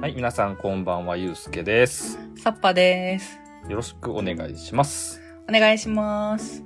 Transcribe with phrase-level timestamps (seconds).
[0.00, 2.18] はい、皆さんこんばんは、ゆうすけです。
[2.34, 3.38] サッパです。
[3.68, 5.20] よろしくお願いします。
[5.46, 6.64] お願いします。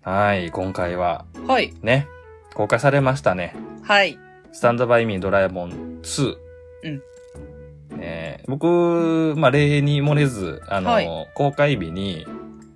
[0.00, 1.74] はい、今回ははい。
[1.82, 2.08] ね、
[2.54, 3.54] 公開されましたね。
[3.82, 4.18] はい。
[4.52, 6.36] スタンドバイミードラえもん2。
[7.90, 7.98] うん。
[7.98, 12.26] ね僕、まあ、例に漏れず、あの、はい公開日に、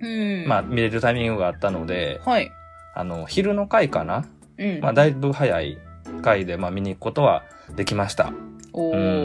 [0.01, 0.07] う
[0.45, 0.47] ん。
[0.47, 2.51] まあ、見れるタイミングがあったので、はい。
[2.93, 4.23] あの、昼の回かな？
[4.59, 4.81] うん。
[4.81, 5.79] まあ、だいぶ早い
[6.21, 7.43] 回で、まあ、見に行くことは
[7.75, 8.31] できました。
[8.71, 9.24] おうー。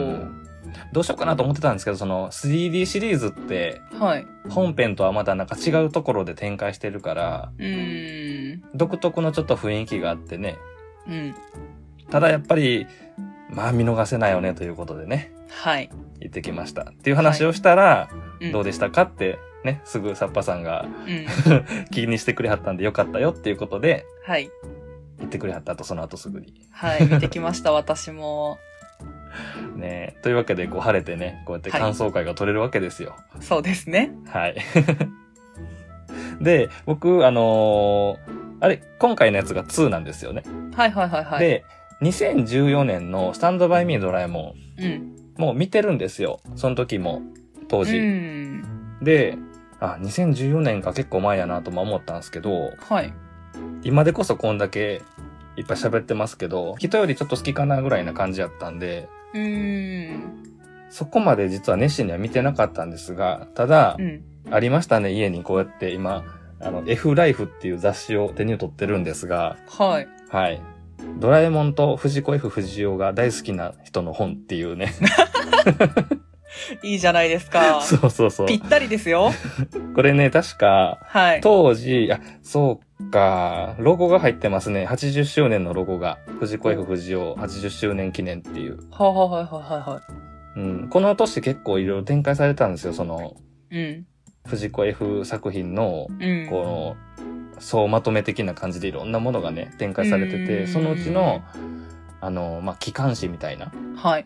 [0.91, 4.27] どうしようかなと思ってたんですけど、その 3D シリーズって、はい。
[4.49, 8.63] 本編とはまたなんか違うところで展開してるから、うーん。
[8.73, 10.57] 独特のちょっと雰囲気があってね。
[11.07, 11.35] うん。
[12.09, 12.87] ただやっぱり、
[13.49, 15.89] まあ見逃せないよねということでね、はい。
[16.19, 16.83] 行ってきました。
[16.83, 21.25] っていう話をしたら、うんどうでしたかってね、すぐサッパさんがうん。
[21.91, 24.49] 気にしてくれはったんでよかったよっていうことで、はい。
[25.19, 26.53] 言ってくれはったと、その後すぐに。
[26.71, 27.05] はい。
[27.05, 28.57] 見てきました、私も。
[29.75, 33.15] ねというわけで、こう晴れてね、こうやってはい感想会が取れるわけですよ。
[33.39, 34.11] そうですね。
[34.27, 34.55] はい。
[36.41, 40.43] で、僕、あのーあれ、今回のやつが2なんですよね。
[40.75, 41.65] はいはいはいはい。、で、
[42.03, 44.85] 2014年のスタンドバイミードラえもうん。
[44.85, 46.39] ん、もう見てるんですよ。
[46.55, 47.23] その時も、
[47.67, 47.97] 当時。
[47.97, 48.63] うん。
[49.01, 49.37] で、
[49.79, 53.11] あ、2014年か結構前やなとも思ったんですけど、はい。
[53.83, 55.01] 今でこそこんだけ
[55.57, 60.43] いっぱい喋ってますけど、人よりちょっと好きかなぐらいな感じやったんで、うーん。
[60.89, 64.23] そこまで実は熱心には見てなかったんですが、ただう、ん。
[64.49, 66.23] ありましたね、家にこうやって今、
[66.59, 70.07] あの、F ライフっていう雑誌を手に取ってるんですが、はい。
[70.29, 70.61] はい。
[71.19, 74.93] ドラえもんと藤子 F 不二雄が大好きな人の本っていうね。
[76.83, 77.81] いいじゃないですか。
[77.81, 78.55] そうそうそうぴ。
[78.55, 79.31] ったりですよ。
[79.95, 81.41] これね、確か、はい。
[81.41, 84.85] 当時、あ、そうか、ロゴが入ってますね。
[84.87, 86.19] 80周年のロゴが。
[86.39, 88.77] 藤子 F 不二雄80周年記念っていう。
[88.91, 90.01] はあ、はあはいはいは
[90.55, 90.87] うん。
[90.89, 92.93] この年結構いろいろ展開されたんですよ。
[92.93, 93.35] その。
[93.71, 94.05] うん。
[94.47, 96.47] 藤子 F 作品の、うん。
[96.49, 96.95] この、
[97.59, 101.43] 総まとめ的な感じでいろんなものがね、展開されてうて、んそのうちの、
[102.19, 103.71] あの、まあ、機関誌みたいな。
[103.95, 104.25] はい。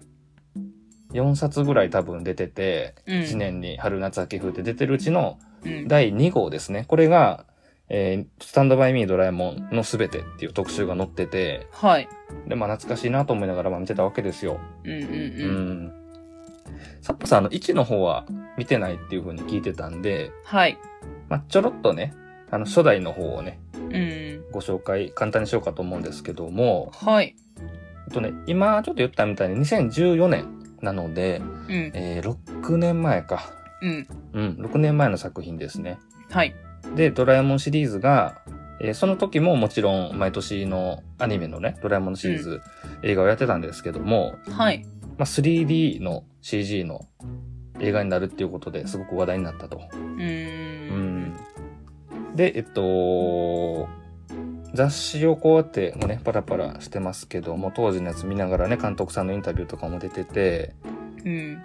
[1.16, 5.88] 4冊ぐらい多分出てて、うん1年に春夏秋冬って出てるうちのうん。
[5.88, 6.86] 第2号ですね。
[6.88, 7.46] これが、
[7.90, 12.10] えースタンドバイミードラえもんのすべてっていう特集が載ってて、はい。
[12.48, 14.60] で、まあ懐かしいなと思いながらまあ見てたわけですよ。
[14.84, 15.84] ううんうんうん。
[15.88, 15.94] ん。
[17.02, 18.26] サッパさん、あの、1の方は
[18.58, 20.78] 見てないっていう風に聞いてたんで、はい。
[21.30, 22.14] まあちょろっとね、
[22.52, 24.52] あの、初代の方をね、うん。
[24.52, 27.36] ご紹介、簡単にしようかと思うんですけども、はい。
[28.08, 31.92] えっとね、今ちょっと言ったみたいに2014年なので、うん。
[31.94, 32.30] えー
[32.62, 33.50] 6年前か。
[33.82, 34.08] うん。
[34.34, 35.98] うん、6年前の作品ですね。
[36.32, 36.56] はい。
[36.96, 38.42] で、ドラえもんシリーズが、
[38.80, 42.62] えーその時ももちろん毎年のアニメのね、ドラえもんのシリーズ、
[43.04, 44.86] 映画をやってたんですけども、はい。
[45.18, 47.06] まあ、3D の CG の
[47.80, 49.82] 映画になるっていうことですごく話題になったと。
[49.94, 51.36] うん。
[52.36, 53.88] で、えっと、
[54.76, 60.74] 雑誌をこうやってね、パラパラしてますけども、当時のやつ見ながらね、監督さんのインタビューとかも出てて、
[61.26, 61.62] うん。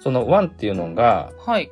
[0.00, 1.70] その1っていうのが、はい。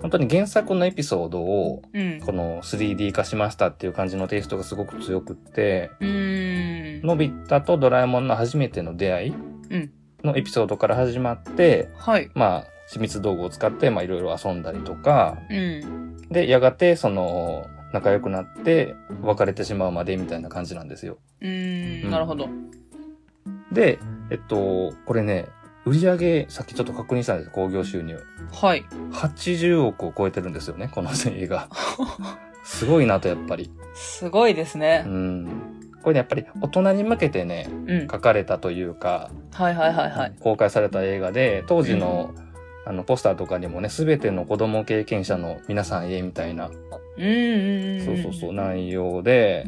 [0.00, 2.20] 本当に原作のエピソードをうん。
[2.20, 7.06] この 3D 化しましたっていう感じのテイストがすごく強くって、うーん。
[7.06, 9.34] のび太とドラえもんの初めての出会い
[9.70, 9.90] うん
[10.22, 12.30] のエピソードから始まって、はい。
[12.34, 16.28] まあ、秘密道具を使って、まあいろいろ遊んだりとか、うん。
[16.28, 21.18] で、やがてその、仲良くなって別れてしまうまでみたいな感じなんですよ。
[21.40, 21.50] うん
[22.06, 22.10] ん。
[22.10, 22.48] なるほど。
[23.72, 23.98] で、
[24.30, 25.48] えっと、これね、
[25.84, 28.18] 売り上げ、さっきちょっと確認したんです興行収入。
[28.52, 28.84] はい。
[29.12, 31.68] 80億を超えてるんですよね、この映画。
[32.64, 33.72] すごいなと、やっぱり。
[33.94, 35.08] すごいですねう。
[35.08, 35.46] ん。
[36.02, 38.08] これね、やっぱり大人に向けてね、うん。
[38.08, 40.36] 書かれたというか、はいはいはいはい。
[40.40, 42.34] 公開された映画で、当時の、
[42.84, 46.90] あの、ポスターとかにもね、すべての子供経験者の皆さんへ、みたいな、うんうんうん。
[48.04, 49.66] そうそうそう、内容で、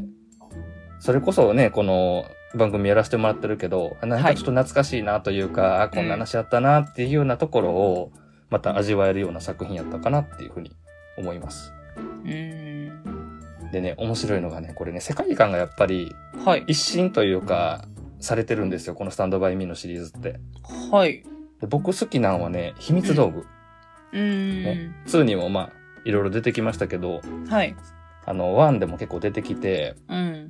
[1.01, 8.13] それこそね、この番組やらせてもらってるけど、なんかちょっと懐かしいなというか、あ、こんな話やったなっていうようなところを、
[8.51, 10.71] また味わえるような作品やったかなっていうふうに
[11.17, 11.73] 思います。
[11.97, 13.41] うーん。
[13.73, 16.15] でね、面白いのがね、これね、世界観がやっぱり
[16.45, 16.65] はい。
[16.67, 17.87] 一新というか、
[18.21, 20.39] されてるんですよ、このスタンドバイミーのシリーズって。
[20.91, 21.25] はい。
[21.61, 23.47] で僕好きなんはね、秘密道具。
[24.13, 24.95] うーん。
[25.07, 25.73] 2にもまあ、
[26.05, 27.75] いろいろ出てきましたけど、はい。
[28.25, 30.49] あの、1でも結構出てきて、うん。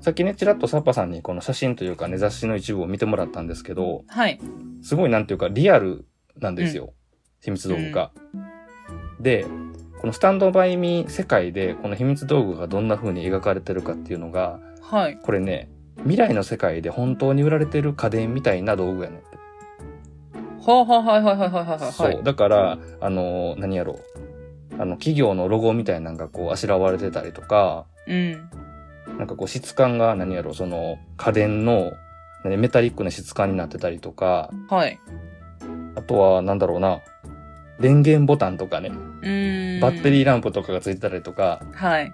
[0.00, 4.38] さっきね、ちらっとサッパさんにこの写真というかね、雑誌の一部を見てもらったんですけど、はい。
[4.82, 6.06] すごいなんていうかリアル
[6.38, 6.92] なんですよ。
[7.40, 8.10] 秘密道具が。
[9.20, 9.46] で、
[10.00, 15.18] このスタンドバイミー世界でこの秘密道具がどんな風に描かれてるかっていうのが、はい。
[15.22, 19.38] これね、未来の世界で本当に売られてる家電みたいな道具やねんって。
[20.66, 21.92] はあはあはいはいはいはいはいはい。
[21.92, 22.22] そう。
[22.22, 24.13] だから、あの、何やろう。
[24.78, 28.32] あの、企業のロゴみたいなのがこう、あしらわれてたりとか、うん。
[29.18, 31.92] なんかこう、質感が何やろう、その、家電の、
[32.44, 34.98] 何メタリックな質感になってたりとか、はい。
[35.96, 37.00] あとは、なんだろうな、
[37.80, 39.80] 電源ボタンとかね、うーん。
[39.80, 42.12] バッテリーランプとかがついてたりとか、はい。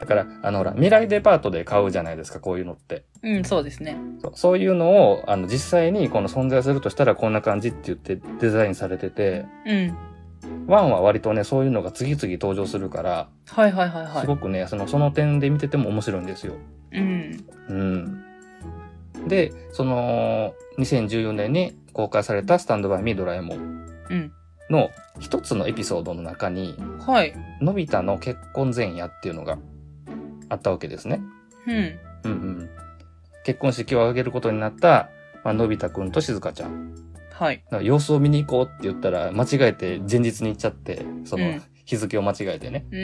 [0.00, 3.04] だから、あの、ほら、未来デパートで買うじゃないですか、こういうのって。
[3.22, 3.98] うん、そうですね。
[4.34, 9.96] そういうのを、あの、実際にこの存在するとしたらこんな感じって言ってデザインされてて、うん。
[10.66, 14.20] ワンは割とね、そういうのが次々登場するから、はいはいはいはい。
[14.20, 16.54] すごくね、その、その点で見てても面白いんですよ。
[16.92, 17.44] うん。
[17.68, 18.24] うん。
[19.28, 23.86] で、その、2014年に公開されたスタンドバイミードラえもん。
[24.70, 27.34] の一つのエピソードの中に、はい。
[27.60, 29.58] のび太の結婚前夜っていうのが
[30.48, 31.20] あったわけですね。
[31.66, 31.74] うん。
[31.74, 32.70] うんうん。
[33.44, 35.10] 結婚式を挙げることになった、
[35.44, 36.94] まあのび太くんとしずかちゃん。
[37.40, 37.64] はい。
[37.82, 42.86] 様子を見に行こうって言ったら、間違えて前日に行っちゃって、そのうん日付を間違えてね。
[42.92, 42.94] う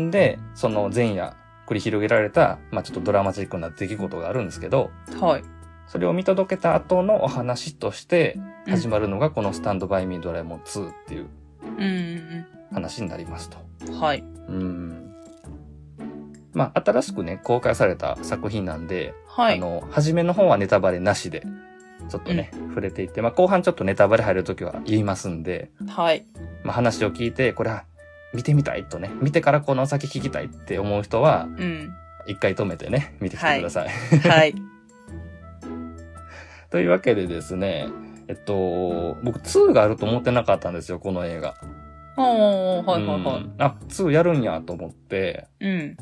[0.00, 0.10] ーん。
[0.10, 1.36] で、その前夜
[1.66, 4.90] 繰り広げられた、まあちょっとドラマチックな出来事があるんですけど、
[5.20, 5.42] はい。
[5.88, 8.38] それを見届けた後のお話として
[8.68, 11.26] 始まるのがこのスタンドバイミードラえもん2っていう
[11.78, 12.46] うん。
[12.72, 13.58] 話になりますと。
[13.88, 14.00] うん。
[14.00, 14.20] はい。
[14.20, 15.12] うん。
[16.54, 19.56] まあ新しくね、公開された作品なんで、はい。
[19.56, 21.42] あの、初めの方はネタバレなしで、
[22.08, 26.26] ちょっとね、触れていって、まあ後半ちょっとネタバレ入るときは言いますんで、はい。
[26.64, 27.84] まあ話を聞いて、これは
[28.32, 31.90] 見てみたいとね、見てからこの先聞きたいって思う人は、うん。
[32.26, 33.88] 一回止めてね、見てきてください。
[33.88, 34.54] はい。
[36.70, 37.88] というわけでですね、
[38.28, 41.54] えっと、僕2があると思ってなかったんですよ、この映画。
[42.16, 42.30] はい
[42.82, 45.66] はいはうんあ、2やるんやと思って、い。
[45.66, 45.96] うん。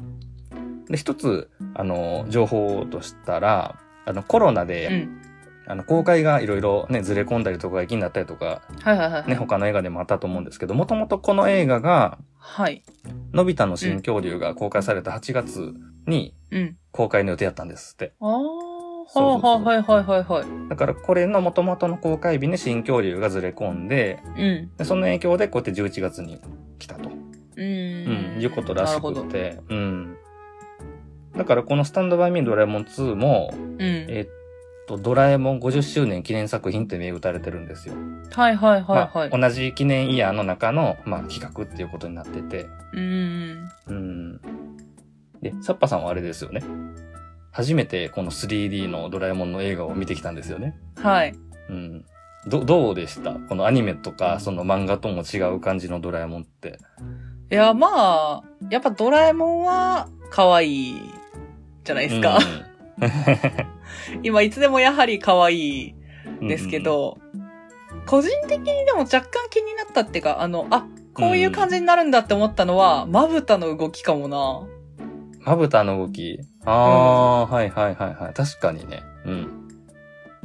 [0.87, 5.23] で、一つ、あの、情報としたら、あの、コロナで、うん。
[5.69, 9.29] あの、公開がいろいろね、ずれ込んだりとか、延期になったりとか、はいはいはいはい。
[9.29, 12.85] ね、他の映画でもあったと思うんですけど、もともとこの映画が、はい。
[13.33, 15.75] のび太の新恐竜が公開された8月
[16.07, 16.77] にうん。
[16.93, 18.13] 公開の予定だったんですって。
[18.21, 18.39] あー、
[19.09, 20.69] そうそうそうはいはいはいはいはい。
[20.69, 24.71] だからこれの元々の公開日に新恐竜がずれ込んで、うん。
[24.77, 26.41] でその影響でこうやって11月に
[26.79, 27.09] 来たと。
[27.11, 27.13] う
[27.57, 28.39] うーん。
[28.39, 29.01] ん、いうことらし。
[29.01, 29.59] くて。
[29.69, 30.17] うん。
[31.37, 33.81] だからこのスタンドバイミードラえもん2も、うん。
[33.81, 34.46] えっ
[34.87, 37.95] と、ドラえもん50周年記念作品って銘打たれてるんですよ。
[38.33, 39.31] はいはいはいはい。
[39.31, 42.67] まあ、同じ記念イヤーの中の、まあ、企画っていうことになってて。
[42.93, 43.71] うーん。
[43.89, 44.41] うん。
[45.43, 46.63] で、サッパさんはあれですよね。
[47.51, 50.77] 初めてこの 3D のドラえもんの映画を見てきたんですよね。
[50.97, 51.35] はい。
[51.69, 52.05] うん。
[52.47, 53.33] ど、どうでした？
[53.33, 56.79] このアニメとか、その漫画とも違う感じのドラえもんって。
[57.51, 61.01] いや、まあ、やっぱドラえもんは可愛い
[61.83, 62.39] じゃないですか。
[64.23, 65.95] 今いつでもやはり可愛い
[66.41, 67.19] うんですけ、ど、
[68.07, 74.63] 個人的にでも若干気になったっていうか、あの、あ、こういう感じになるんだって思ったのは、まぶたの動きかもな。
[75.41, 76.41] まぶたの動き？
[76.65, 78.35] ああ、はいはいはいはい。
[78.35, 79.03] 確かにね。
[79.25, 79.69] うん。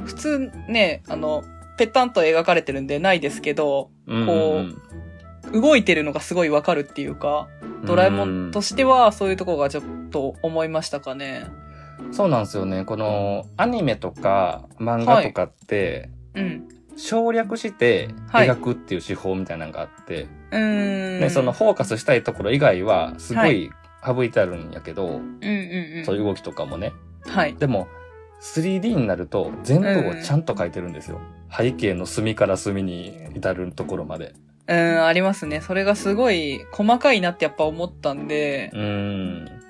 [0.05, 1.43] 普通ね、あの、
[1.77, 7.47] ぺったんと描かれてるんでないですけど、うんこ動いてるのがすごいわかるっていうか、
[7.83, 11.47] ドラえもんとしてはそういうとこがちょっと思いましたかね。
[11.65, 11.70] うん
[12.11, 12.85] そうなんですよね。
[12.85, 16.67] このアニメとか漫画とかって、うん。
[16.97, 21.19] 省略してはい描くっていう手法みたいなのがあって、うーん。
[21.21, 23.71] ね、その、フォーカスしたいところ以外はすごい
[24.05, 26.05] 省いてあるんやけど、うんうんうん。
[26.05, 26.93] そういう動きとかもね。
[27.25, 27.55] はい。
[27.55, 27.87] でも、
[28.41, 31.21] 3D になると全部をちゃんと描いてるんですよ。
[31.55, 34.33] 背景の隅から隅に至るところまで。
[34.67, 35.61] うん、ありますね。
[35.61, 39.60] それがすごい細かいなってやっぱ思ったんでう、ーん。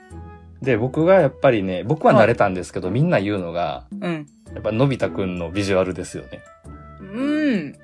[0.62, 4.28] で、僕がやっぱりね、僕は慣れたんですけど、みんな言うのが、うん。
[4.54, 6.42] やっぱのび太くんのビジュアルですよね。
[7.00, 7.76] うん。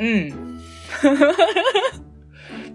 [0.00, 0.60] うん。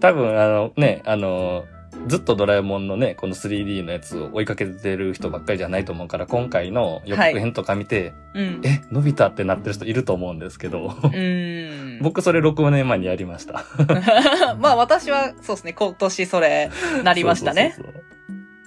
[0.00, 1.64] 多分、あのね、あの、
[2.06, 8.60] ずっとドラえもんのね、この 3D のやつを追いかけてる人ばっかりじゃないと思うから、今回の予告編とか見て、うん。
[8.64, 11.98] え、のび太ってなってる人いると思うんですけど、うん。
[12.00, 13.66] 僕それ6年前にやりました。
[14.58, 16.70] まあ私は、そうですね、今年それ、
[17.04, 17.74] なりましたね。
[17.76, 18.19] そうそうそうそう。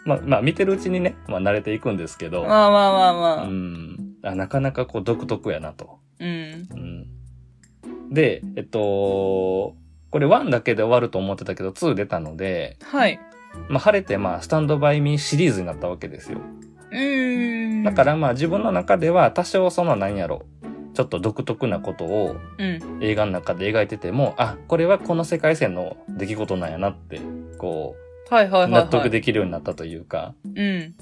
[0.06, 3.44] まあ、まあ見てるうちにね、まあ慣れていくんですけど、まあまあまあまあ。
[3.44, 4.36] うんあ。
[4.36, 6.00] なかなかこう独特やなと。
[6.20, 6.28] うん。
[6.28, 8.14] うん。
[8.14, 9.76] で、えっと、
[10.12, 13.20] これ1だけで終わると思ってたけど2出たので、はい。
[13.70, 16.40] まあ晴れてまあスタンドバイミーシリーズになったわけですよ。
[16.92, 17.84] うーん。
[17.84, 20.44] だからまあ自分の中では多少その何やろ、
[20.94, 23.00] ちょっと独特なことをうん。
[23.02, 27.20] 映画の中で描いてても、あ、これはこの世界線の出来事なんやなって、
[27.58, 28.84] こう、はいはいはい、はい。
[28.84, 30.96] 納得できるようになったというか、うん。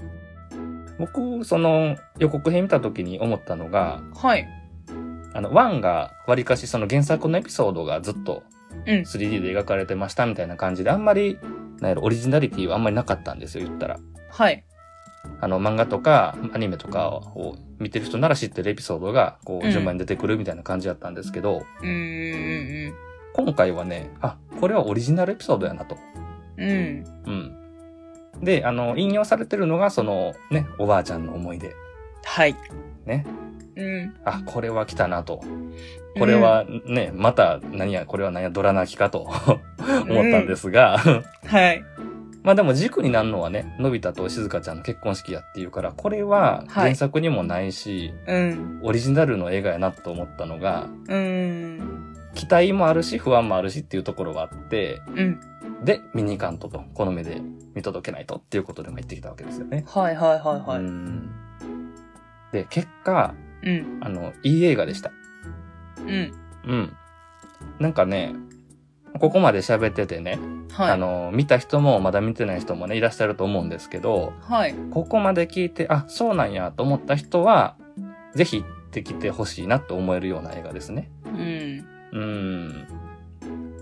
[1.00, 4.48] 僕、その予告編見た時に思ったのが、はい。
[5.34, 8.44] あの、1が割かしその原作のエピソードがずっと
[8.86, 9.00] うん。
[9.02, 11.38] 3D で描かれてましたみたいな感じで、あんまり、
[11.80, 14.00] なんやろ、オリジナリティはあんまりなかったんですよ、言ったら。
[14.30, 14.64] はい。
[15.40, 22.94] あの、漫画とかアニメとかを見てる人なら知ってるエピソードが、こう、うん順番に出てくるみたいな感じだったんですけど、うーん。
[23.34, 25.98] 今回はね、あ、これはオリジナルエピソードやなと。
[26.66, 27.06] うん。
[27.26, 28.44] うん。
[28.44, 31.76] で、あの、引用されてるのが、その、ね、おばあちゃんの思い出。
[32.24, 32.56] はい。
[33.06, 33.26] ね。
[33.76, 34.16] うん。
[34.26, 35.42] あ、これは来たなと。
[36.18, 40.98] これはね、また、何や、これは何や、ドラ泣きかと思ったんですが、
[41.46, 41.84] はい。
[42.44, 48.80] まあでも軸になるのはね、のび太と静香ちゃんの結婚式やっていうから、これははい原作にもないし、うん。
[48.82, 52.16] オリジナルの映画やなと思ったのが、うん。
[52.34, 55.40] 期待もあるし、不安もあるしっていうところがあって、うん。
[55.84, 57.42] で、見に行かんとと、この目で
[57.74, 59.84] 見届けないとっていうことでも言ってきたわけですよね。
[59.88, 60.80] はいはいはいはい。
[60.80, 61.30] うん
[62.52, 63.34] で、結果、
[63.64, 64.00] うん。
[64.02, 65.12] あの、いい映画でした。
[66.00, 66.32] うん。
[66.66, 66.94] うん。
[67.80, 68.34] なんかね、
[69.20, 70.40] ここまで喋っててね、
[70.72, 70.92] はい。
[70.92, 74.74] あの、見た人もまだ見てない人もね、いらっしゃると思うんですけど、はい。
[74.92, 77.76] ここまで聞いて、あ、そうなんやと思った人は、
[78.36, 81.10] ぜひ行ってきてほしいなと思えるような映画ですね。
[81.26, 81.86] うん。
[82.14, 82.88] うん。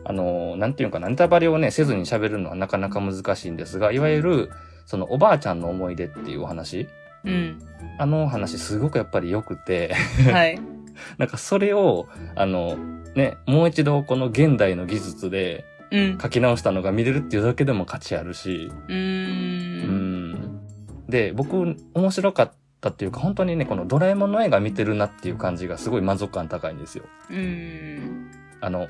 [0.06, 4.51] あの、なんていうのかな、ネタバレをね、せずに喋るのはなかなか難しいんですが、いわゆる、
[4.86, 6.88] そのおばあちゃんの思い出っていうお話、
[7.24, 7.62] うん。
[7.98, 9.94] あのお話すごくやっぱり良くて、
[10.32, 10.60] はい。
[11.18, 12.77] なんかそれを、あの、
[13.15, 16.18] ね、もう一度この現代の技術でうん。
[16.22, 18.94] 書き直したのが見れるっていうだけでも価値あるし、う。
[18.94, 20.62] うんん。
[21.08, 27.06] で、僕、面白かったっていうか、本当にね、このドラえもんの映画見てるなっていう感じがすごい満足感高いんですよ。
[27.32, 28.32] うん。
[28.62, 28.88] あの、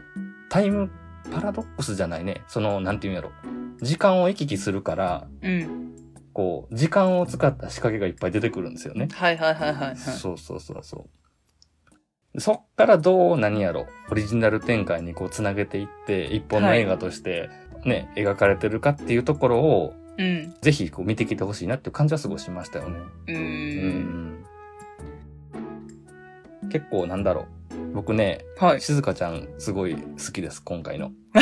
[0.50, 0.89] タイム
[1.32, 2.41] パラドックスじゃないね。
[2.48, 3.32] その、なんていうんやろ。
[3.82, 5.96] 時間を行き来するから、うん。
[6.34, 9.08] こう、時間を使った仕掛けがいっぱい出てくるんですよね。
[9.12, 9.98] はいはいはいはいはい。
[9.98, 11.08] そうそうそうそ
[12.36, 12.39] う。
[12.39, 17.50] そっからどう、何やろ、オリジナル展開にこうつなげていって、一本の映画として
[17.86, 20.53] ね、描かれてるかっていうところを、うん。
[20.62, 23.00] ぜひこう見てきてほしいなっていう感じはすごいしましたよね。
[23.27, 23.34] う。
[23.34, 24.46] うん
[26.72, 27.59] 結構なんだろう。
[27.93, 28.81] 僕ね、はい。
[28.81, 31.12] 静香ちゃんすごい好きです、今回の。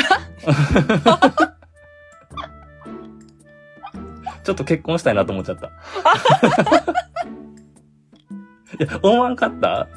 [4.44, 5.66] ちょっと結婚したいなと思っちゃった。
[8.78, 9.86] いや、思わんかった？
[9.88, 9.92] め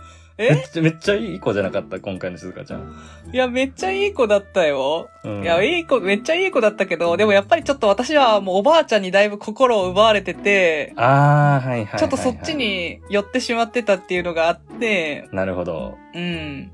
[0.46, 0.50] え？
[0.54, 2.94] っちゃ、めっちゃいい子じゃなかった、今回の静香ちゃん。
[3.34, 5.10] いや、めっちゃいい子だったよ。
[5.24, 12.00] うん、いや、いい子、めっちゃいい子だったけど、でもやっぱりちょっと私はもうおばあちゃんにだいぶ心を奪われてて、あー、はいはいはい、はい。
[12.00, 12.52] ちょっとそっち。
[12.52, 15.98] に寄ってしまってたっていうのがあって、なるほど。
[16.14, 16.70] うん。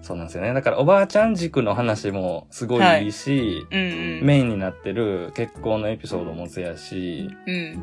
[0.00, 0.54] そうなんですよね。
[0.54, 3.84] だからおばあちゃん軸の話もすごいいいし、うんう
[4.22, 4.24] ん。
[4.24, 7.82] メインになってる結婚のエピソードもそうやし、うん。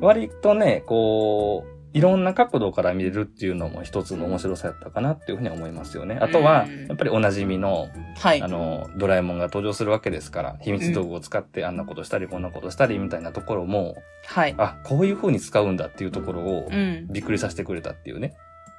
[0.00, 6.18] 割とね、こう、いろんな角度から見れるっていうのも一つの面白さやったかなっていうふうには思いますよね。
[6.20, 7.88] あとはうん、やっぱりおなじみの、
[8.18, 8.48] はいあ。
[8.48, 14.54] の、ドラえもんが登場するわけですから、秘密道具を使ってあんなことしたりこんなことしたりみたいなところも、はい。
[14.58, 17.08] あ、こういう風に使うんだっていうところをうん。
[17.10, 18.34] びっくりさせてくれたっていうね。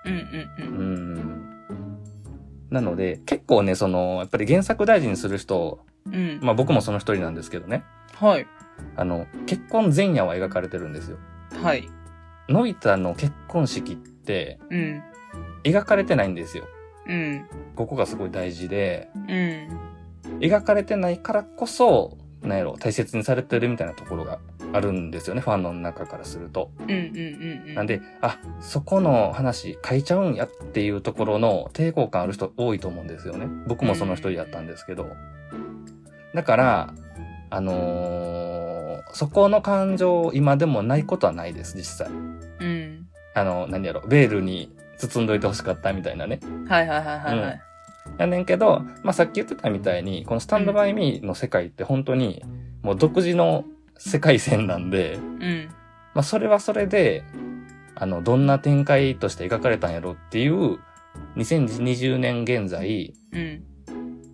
[0.05, 1.13] うんうんううん。
[1.15, 1.59] ん。
[2.69, 6.39] なので、結構ね、その、やっぱり原作大事にする人、うん。
[6.43, 7.83] まあ僕もその一人なんですけどね、
[8.13, 8.45] はい。
[8.95, 11.17] あの、結婚前夜は描かれてるんですよ。
[11.63, 11.89] はい。
[12.49, 15.03] のび太の結婚式ってうん。
[15.63, 16.65] 描かれてないんですよ。
[17.07, 17.45] うん。
[17.75, 19.67] ここがすごい大事で、うん。
[20.39, 24.39] 描かれてないからこそ、なんやろ、大切にされてるみたいなところが
[24.73, 26.71] あるんですよね、ファンの中からすると。
[26.79, 27.75] うんうんうんうん。
[27.75, 33.47] なんで、あ、そこの話書いちゃうんやっていうところの抵抗感ある人多いと思うんですよね。
[33.67, 35.07] 僕もその一人やったんですけど。
[36.33, 36.93] だから、
[37.49, 38.66] あのー
[39.13, 42.09] そこの感情今でもないことはないです、実際。
[42.09, 43.07] うん。
[43.33, 46.39] あの、何やろ、ベールに包んどいてほしかったみたいなね。
[46.67, 47.61] はいはいはいはいはい。
[48.17, 52.43] やねんけど、まあ、さっき言ってたみたいに、このスタンドバイミーの世界って本当に、
[52.81, 53.65] もう独自の
[53.97, 55.69] 世界線なんで、うん。
[56.13, 57.23] まあ、それはそれで、
[57.95, 60.79] あの、どんな展開として描かれたんやろっていう、
[61.35, 63.63] 2020年現在、うん。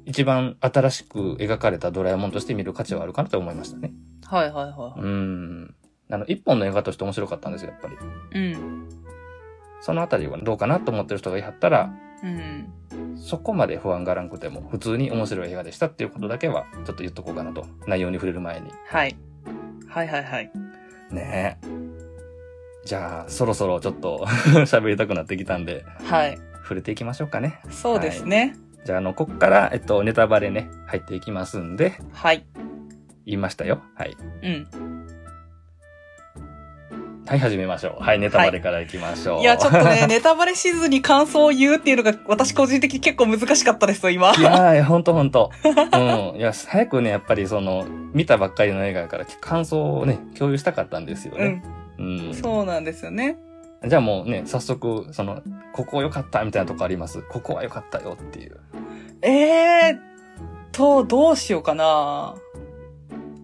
[0.05, 3.93] 一番新しく描かれたドラえもんとして見る価値はあるかなと思いましたね。
[4.33, 5.75] はいはいはうーん。
[6.09, 7.95] あの、一本の映画として面白かったんですよ、やっぱり。
[8.39, 8.53] い。
[8.53, 8.89] うん。
[9.81, 12.69] そのあたりはどうかなと思ってる人がいはったら、うん。
[13.15, 17.65] そこまで不安がらんくても、普通に面白い映画でしたっていうことだけは、ちょっと言っとこうかなと。
[17.85, 18.71] 内容に触れる前に。
[18.87, 19.15] はい。
[19.87, 20.51] はいはいはい。
[21.11, 21.67] ねえ。
[22.85, 24.25] じゃあ、そろそろちょっと
[24.65, 26.37] 喋りたくなってきたんで、はい。
[26.63, 27.59] 触れていきましょうかね。
[27.69, 28.55] そうですね。
[28.85, 32.45] じゃあ、あの、こっから、えっと、ネタバレね、入っていきますんで、はい。
[33.25, 33.81] 言いましたよ。
[33.95, 34.15] はい。
[34.43, 34.67] うん。
[37.25, 38.03] はい、始めましょう。
[38.03, 39.39] はい、ネタバレからいきましょう。
[39.39, 44.33] いや、ちょっとね、 ネタバレしずに感想を言うっていうのが、私個人的に結構難しかったですよ、今。
[44.35, 45.49] いやー、ほんとほんと。
[45.63, 46.37] うん。
[46.37, 51.63] いや、早くね、やっぱりその、見たばっかりの映画やから、感想をね、共有したかったんですようね。
[51.97, 52.27] ん。
[52.27, 52.33] うん。
[52.33, 53.37] そうなんですよね。
[53.85, 55.41] じゃあもうね、早速、その、
[55.73, 57.21] ここ良かったみたいなとこあります？
[57.21, 58.57] ここは良かったよっていう。
[59.21, 59.99] えーっ
[60.73, 62.35] と、どうしようかな。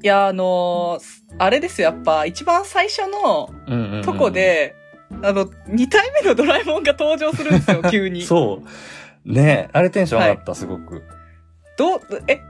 [0.01, 3.49] いや、あのーあれですよ、やっぱ、一番最初の。
[4.03, 4.75] とこ、で、
[5.21, 8.23] あの、二体目のドラえもんが登場するんですよ、 急に。
[8.23, 8.61] そ
[9.25, 9.31] う。
[9.31, 11.03] ねあれテンション上がった、すごく。
[11.77, 12.41] どう、え、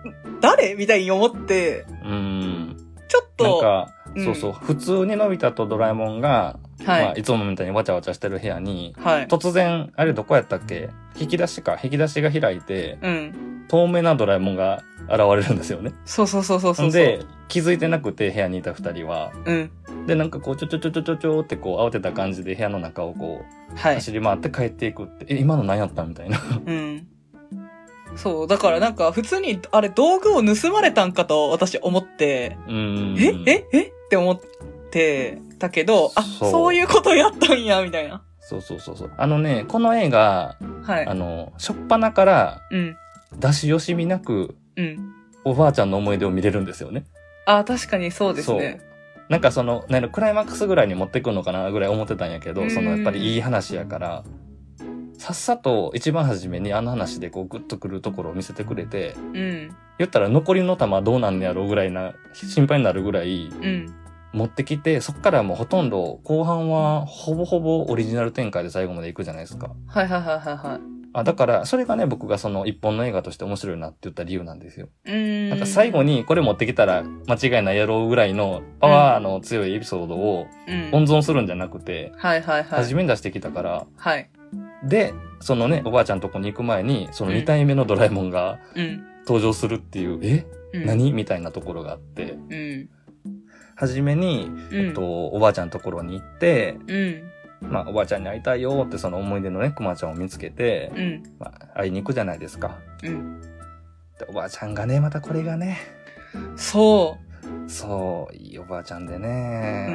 [0.41, 2.77] 誰みたいに思って、うん。
[3.07, 9.27] ちょっと、なんか、うんそうそう、普通にのび太とドラえもんが、はい、まあ、いつもみたいにわちゃわちゃしてる部屋に、はい。
[9.27, 10.89] 突然、あれどこやったっけ？
[11.19, 11.79] 引き出しか。
[11.83, 13.65] 引き出しが開いて、うん。
[13.67, 15.93] 透明なドラえもんが現れるんですよね。
[16.05, 16.91] そうそうそうそうそう。
[16.91, 19.31] で、気づいてなくて部屋にいた二人は。
[19.45, 19.71] うん。
[20.07, 23.43] で、なんかこう、ちょちょちょちょちょちょってこう、慌てた感じで部屋の中をこ
[23.73, 23.95] う、はい。
[23.95, 26.39] 走り回って帰っていくって、え、今の何やったみたいな。
[26.65, 27.07] うん。
[28.15, 33.15] そう、だからなんか普通に、あれ道具を盗まれたんかと私思って、うん。
[33.19, 33.81] えええ？
[33.83, 34.39] って思っ
[34.91, 38.21] てたけど、あ、そうそういうことやったんや、みたいな。
[38.41, 39.11] そうそうそうそう。
[39.17, 41.13] あのね、この映画、はいあ。
[41.13, 42.97] の、しょっぱなからうん。
[43.37, 45.13] 出し惜しみなく、うん。
[45.45, 47.05] おばあちゃんの思い出を見れるんですよね。
[47.45, 48.81] あ、確かにそうですね。
[49.29, 54.23] なんかその、なんやろクライマックスぐらいに持ってくんのかなぐらい思ってたんやけど、うんそのやっぱりいい話やから、
[55.19, 59.75] さっさと一番初めにあの話でこうグッとくるところを見せてくれて、うん。
[59.99, 63.93] 言ったら残りの玉どうなんねやろうぐらいな、心配になるぐらいうん。
[64.33, 69.71] 持ってきて、そっからもうほとんど後半はほぼほぼオリジナル展開で最後まで行くじゃないですか。
[69.87, 70.79] はいはいはいはいはい。
[71.11, 74.89] あ、だから、それがね、僕がその一本の映画として面白いなって言った理由なんですよ。
[75.05, 75.49] うーん。
[75.49, 80.89] なんか最後にこれ持ってきたら間違いないやろうぐらいのパワーの強いエピソードをうん。
[80.93, 82.79] 温存するんじゃなくて、はいはいはい。
[82.83, 84.29] 初めに出してきたから、はい。
[84.83, 89.03] で、そのね、おばあちゃんとこに行く前に、その2体目のドラえもんがうん。
[89.25, 90.45] 登場するっていう、え？
[90.73, 91.13] うん、何？
[91.13, 92.89] みたいなところがあって、うん。
[93.79, 94.87] 初めに、うん。
[94.87, 97.23] えっと、おばあちゃんのところに行って、うん。
[97.61, 101.23] まあ、おばあちゃんに会いたいよってその思い出のね、くまちゃんを見つけて、うん。
[101.39, 102.77] まあ、会いに行くじゃないですか。
[103.03, 103.41] うん。
[103.41, 103.47] で、
[104.27, 105.77] おばあちゃんがね、またこれがね、
[106.57, 107.17] そ
[107.67, 109.17] そう、いいおばあちゃんでう。
[109.17, 109.87] うね。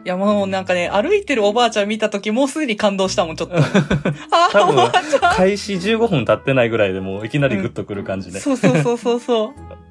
[0.00, 0.02] ん。
[0.04, 3.54] いやもうなんかね、歩いてるおばあちゃん見たときもうすでに感動したもん、ちょっと。
[4.34, 8.40] あ多分おばあちゃん開始15分経ってないぐらいでもういきなりグッとくる感じで。
[8.40, 9.87] そうそうそうそうそう。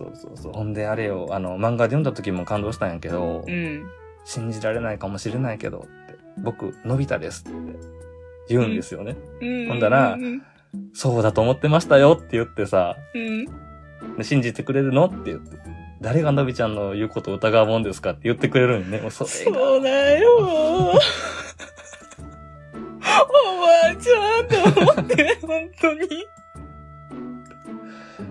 [0.00, 0.52] そうそうそう。
[0.52, 3.84] ほんであれよ、あの、漫画で読んだ時も感動したんやけど、うん。
[4.24, 5.88] 信じられないかもしれないけどって、
[6.38, 7.58] 僕、のび太ですって
[8.48, 9.16] 言うんですよね。
[9.40, 9.68] うん。
[9.68, 10.42] ほんだらうん。
[10.94, 13.44] そうだと思ってましたよって言ってさ、うん。
[14.16, 15.58] で信じてくれるのって言って、
[16.00, 19.00] 誰がのびちゃんの言うことを疑うもんですかって言ってくれるんよね。
[19.00, 20.28] もうそそうだよ。
[20.38, 20.98] おば
[23.90, 26.08] あちゃんと思って、本当に。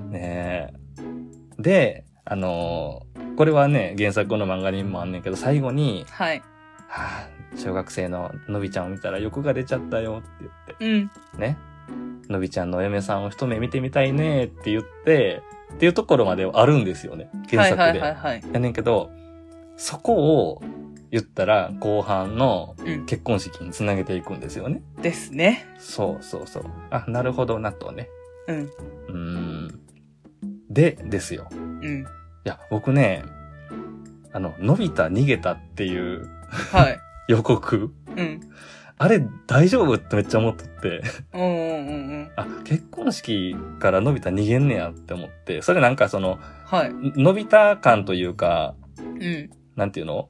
[0.10, 0.79] ねえ。
[1.60, 6.40] で、あのーこれはね、原作の漫画にもあんねんけど、最後に、はい。
[6.90, 11.40] はあ、小学生ののびちゃんを見たら欲が出ちゃったよって言って、うん。
[11.40, 11.58] ね。
[12.28, 15.42] のびちゃんのお嫁さんを一目見てみたいねって言って、
[15.74, 17.30] っていうところまではあるんですよね。
[17.50, 17.82] 原作で。
[17.82, 18.44] はいはいはいはい。
[18.52, 19.10] やねんけど、
[19.78, 20.62] そこを
[21.10, 23.06] 言ったら後半のうん。
[23.06, 24.82] 結婚式につなげていくんですよね。
[25.02, 25.66] ですね。
[25.78, 26.66] そうそうそう。
[26.90, 28.10] あ、なるほどなとね。
[28.48, 28.56] うん。
[28.64, 29.49] うーん。
[30.70, 31.48] で、ですよ。
[31.52, 32.02] うん。
[32.02, 32.06] い
[32.44, 33.24] や、僕ね、
[34.32, 36.30] あの、のび太逃げたっていう
[36.72, 37.00] はい。
[37.28, 38.40] 予告、うん。
[38.98, 41.02] あれ大丈夫ってめっちゃ思っとって、
[41.34, 42.32] うんうんうんうん。
[42.36, 46.92] あ、結婚式からのび太逃げんねやって思って、それなんかその、はい。
[46.94, 49.50] のび太感というか、うん。
[49.76, 50.30] なんていうの？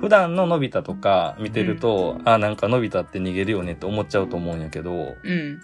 [0.00, 5.60] 普段ののび太とか見てると、あ、なんかのび太って逃げるよねって思っちゃうと思うんやけど、うん。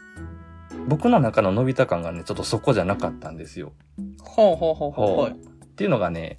[0.89, 3.73] 僕の中ののび太感がね、ちょっとそこじゃなかったんですよ。
[4.23, 5.31] ほうほうほうほうほう。
[5.31, 5.35] っ
[5.77, 6.39] ていうのがね、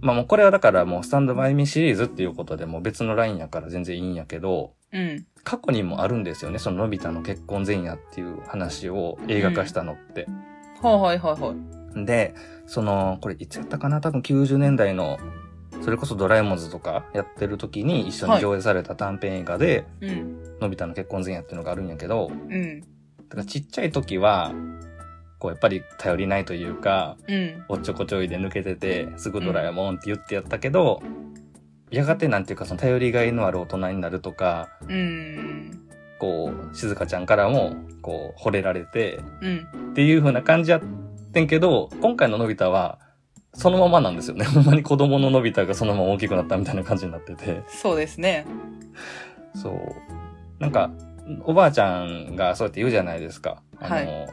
[0.00, 5.26] まあもうこれはだからもうスタンドバイミーシリーズっていうことでもう別のラインやから全然いいんやけど、うん。
[5.44, 6.58] 過去にもあるんですよね。
[6.58, 10.26] そののび太の結婚前夜っていう話を映画化したのって。
[10.80, 11.54] はいはいはいは
[11.96, 12.04] い。
[12.04, 12.34] で、
[12.66, 14.00] その、これいつやったかな？
[14.00, 15.18] 多分90年代の、
[15.82, 20.58] それこそドラえもんズとかやってる時に一緒に上映された短編映画で、うん。
[20.60, 22.82] のび太の結婚前夜っていうのがあるんやけど、うん。
[23.32, 24.52] だからちっちゃい時は、
[25.38, 27.64] こうやっぱり頼りないというか、うん。
[27.68, 31.02] おっちょこちょいで抜けてて、すぐドラえもんって言ってやったけど、
[31.90, 35.88] やがてなんていうかその頼りがいのある大人になるとか、うん。
[36.20, 39.90] こう、静香ちゃんからも、こう、惚れられて、うん。
[39.92, 40.80] っていう風な感じやっ
[41.32, 42.98] てんけど、今回ののび太は、
[43.54, 44.44] そのままなんですよね。
[44.46, 47.62] ほんまに子供ののび太がそのまま大きくなったみたいな感じになってて。
[47.68, 48.44] そうですね。
[49.54, 50.62] そう。
[50.62, 50.90] なんか、
[51.44, 53.62] おばあちゃんがそうやって言うじゃないですか。
[53.78, 54.28] あの、はい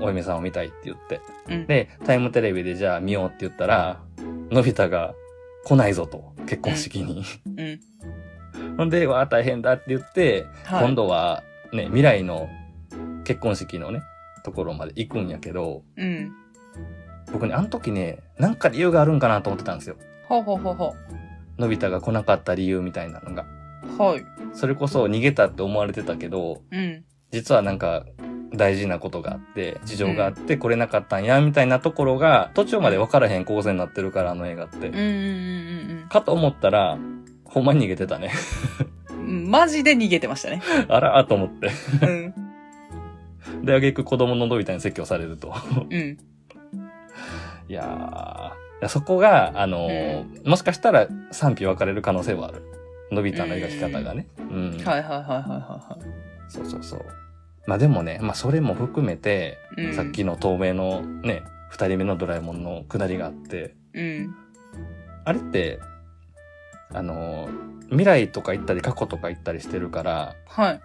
[0.00, 1.20] お嫁さんを見たいって言って。
[1.48, 1.66] うん。
[1.66, 4.00] で、タイムテレビでじゃあ見ようって言ったら、
[4.50, 5.14] のび太が
[5.64, 7.22] 来ないぞと、結婚式に。
[7.46, 7.80] うん。
[8.76, 10.84] ほんで、わあ、大変だって言って、はい。
[10.84, 12.48] 今度はね、未来の
[13.24, 14.02] 結婚式のね、
[14.44, 16.32] ところまで行くんやけど、うん。
[17.32, 19.96] 僕ね、あの時ね、なんか理由があるんかなと思ってたんですよ。
[20.28, 20.94] ほうほうほうほ
[21.58, 23.46] のび太が来なかった理由みたいなのが。
[23.98, 24.02] う。
[24.02, 24.24] はい。
[24.52, 27.04] それこそ逃げたって思われてたけど、うん。
[27.30, 28.04] 実はなんか
[28.54, 34.88] 大事なことがあって、事情があって来れなかったんや、みたいなところが途中まで分からへん構成になってるから、あの映画って。
[34.88, 36.98] うんうんかと思ったら、
[37.44, 38.30] ほんまに逃げてたね。
[39.10, 39.50] うんうん。
[39.50, 40.62] マジで逃げてましたね。
[40.88, 41.70] あらーと思って。
[42.02, 42.06] う
[43.60, 43.64] ん。
[43.64, 45.54] で、あげく子供ののび太に説教されると。
[45.90, 46.18] うん。
[47.68, 52.62] いやーそこが、あのーもしかしたら賛否分かれる可能性はある。
[53.14, 54.26] のび太の描き方がね。
[54.38, 54.70] うん。
[54.84, 55.98] はいはいはいはいは
[56.48, 57.00] そうそうそう。
[57.66, 59.58] まあでもね、まあそれも含めて。
[59.76, 64.34] うんさっきの透明のね、二人目のドラえもんの下りがあって、うん。
[65.24, 65.80] あれって、
[66.92, 70.80] あのー未来とか行ったり過去とか行ったりしてるから、はい。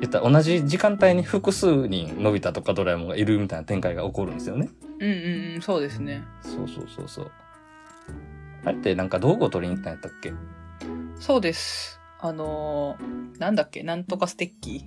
[0.00, 4.68] 言ったら同じ時間帯に複数人のび太とかドラえもんがいるみたいな展開が起こるんですよね。
[5.00, 5.62] うんうんうん。
[5.62, 6.22] そうですね。
[6.42, 7.30] そうそうそうそう。
[8.64, 10.32] あれってなんか道具を取りに行ったんやったっけ？
[11.18, 12.00] そうです。
[12.20, 13.82] あのー、なんだっけ？
[13.82, 14.86] なんとかステッキ？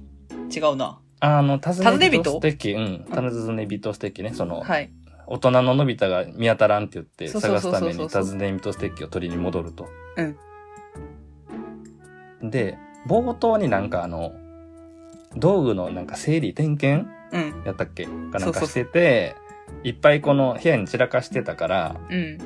[0.55, 0.99] 違うな。
[1.19, 3.05] あの、尋尋ね人ステッキ、うん。
[3.10, 4.34] 尋ね人ステッキね。
[4.34, 4.91] その、はい。
[5.27, 9.88] 大人ののび太が見当たらんって言って探すために尋ね人ステッキを取りに戻ると。
[10.17, 10.23] う
[12.45, 12.49] ん。
[12.51, 12.77] で、
[13.08, 14.34] 冒頭になんかあの、
[15.36, 17.63] 道具のなんか整理点検うん。
[17.65, 18.05] やったっけ？
[18.05, 19.36] かなんかしてて、
[19.84, 22.38] いっぱいこの部屋に散らかしてたから、うん。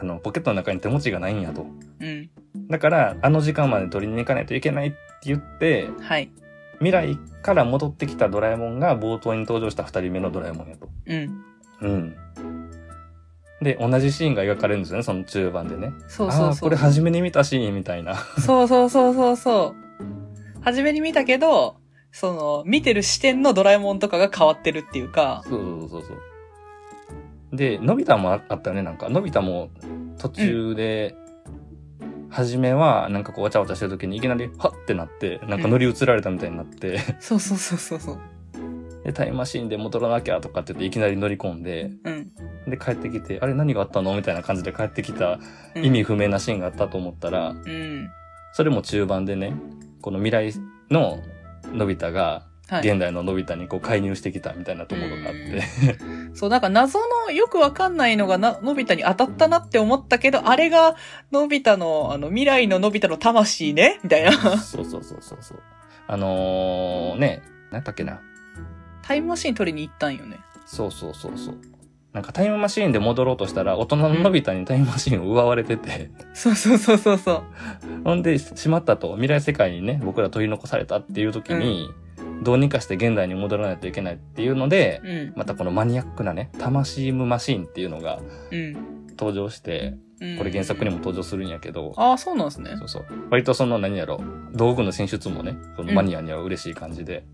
[0.00, 1.66] あの、ポケットの中に手持ちがないんやと。
[2.00, 2.30] うん。
[2.72, 6.30] だから、あの時間まで取りに行かないといけないって言って、はい。
[6.78, 10.88] 未来から戻ってきたドラえもんが冒頭に登場した二人目のドラえもんやと。
[11.04, 11.44] うん。
[11.82, 12.16] うん。
[13.60, 15.92] で、同じシーンが描かれるんですよね、その中盤でね。
[16.08, 16.46] そうそうそう。
[16.46, 18.14] ああー、これ初めに見たシーンみたいな。
[18.14, 20.62] そうそうそうそうそう。
[20.62, 21.76] 初めに見たけど、
[22.10, 27.56] その、見てる視点のドラえもんとかが変わってるっていうか、そうそうそうそう。
[27.56, 29.10] で、のび太もああったよね、なんか。
[29.10, 29.68] のび太も
[30.18, 31.14] 途中で、
[32.32, 38.18] 初めは、なんかこう、わちゃわちゃしてる時にいきなり、はっってなって、なんか乗り移られたみたいになって、そうそうそうそうそう。
[39.04, 42.32] で、タイムマシーンで戻らなきゃとかって言って、いきなり乗り込んで、うん。
[42.70, 45.38] で、帰ってきて、あれ何があったのみたいな感じで帰ってきた
[45.74, 48.10] うん意味不明なシーンがあったと思ったら、うん。
[48.52, 49.54] それも中盤でね、
[50.00, 50.52] この未来
[50.90, 51.20] の
[51.72, 52.51] のび太が、はい。
[52.80, 55.62] 現代ののび太にこう介入してきたみたいなところがあって、
[56.34, 60.96] そう、なんか謎のよくわかんないのがな、のび太に当たったなって思ったけど、あれが、
[61.30, 64.00] のび太の、あの、未来ののび太の魂ね？
[64.02, 64.32] みたいな。
[64.58, 65.62] そうそうそうそうそう。
[66.06, 68.20] あのー、ね、なんだっけな。
[69.02, 70.38] タイムマシン取りに行ったんよね。
[70.64, 71.54] そうそうそうそう。
[72.12, 77.42] なんかタイムマシーンで戻ろうとしたら、大人ののび太にタイムマシーンを奪われてて、そうそうそうそうそう。
[78.04, 81.90] ほんで、しまったと、未来世界にね、僕ら取り残されたっていう時に、
[82.42, 85.32] どうにかして現代に戻らないといけないっていうので、うん。
[85.36, 89.06] またこのマニアックなね、魂ムマシーンっていうのがうん。
[89.10, 92.84] 登場して、うんこれ原作にも登場するんやけど、ああ、そうなんですねそ。
[92.84, 93.04] うそう。
[93.28, 94.20] 割とその何やろ、
[94.52, 97.24] 道具の進出もね、そのマニアには嬉しい感じで。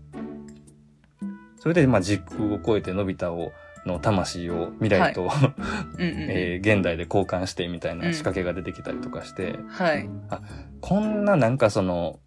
[1.59, 3.51] それで、まあ、時空を超えてのび太を、
[3.85, 5.21] の魂を未来と、
[5.99, 6.15] うんうん。
[6.31, 10.09] えー現代で交換してみたいな仕掛けが出てきたりとかして、はい。
[10.81, 12.19] こんななんかその、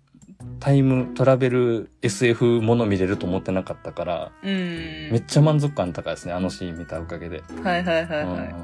[0.62, 5.10] タイムトラベル SF もの見れると思ってなかったから、うん。
[5.10, 7.42] めっちゃ満足感高いですね、あのシーン見たおかげで。
[7.64, 8.54] はいはいはいはうん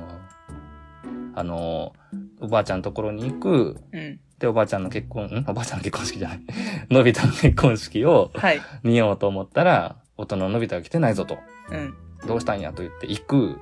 [1.35, 1.93] あの、
[2.41, 3.97] おばあちゃんのところに行く、い。
[3.97, 4.21] うん。
[4.39, 5.45] で、おばあちゃんの結婚、ん？
[5.49, 6.41] おばあちゃんの結婚式じゃない。
[6.89, 8.61] のび太の結婚式をはい。
[8.85, 11.39] 見ようと思ったら、大人ののび太が来てないぞと。
[11.73, 11.95] うん。
[12.29, 13.59] どうしたんやと言って行く。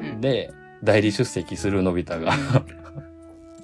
[0.00, 0.22] うん。
[0.22, 2.32] で、代理出席するのび太が。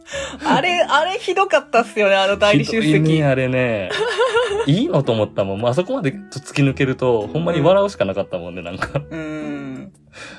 [0.44, 3.01] あれ、あれひどかったっすよね、あの代理出席。
[3.01, 3.90] ね、あれね。
[4.66, 5.61] いいのと思ったもん。
[5.61, 8.99] まあ、そこまで突き抜けると、ほんまに笑うしかなかったもんね、なんか。
[8.99, 9.92] うーん。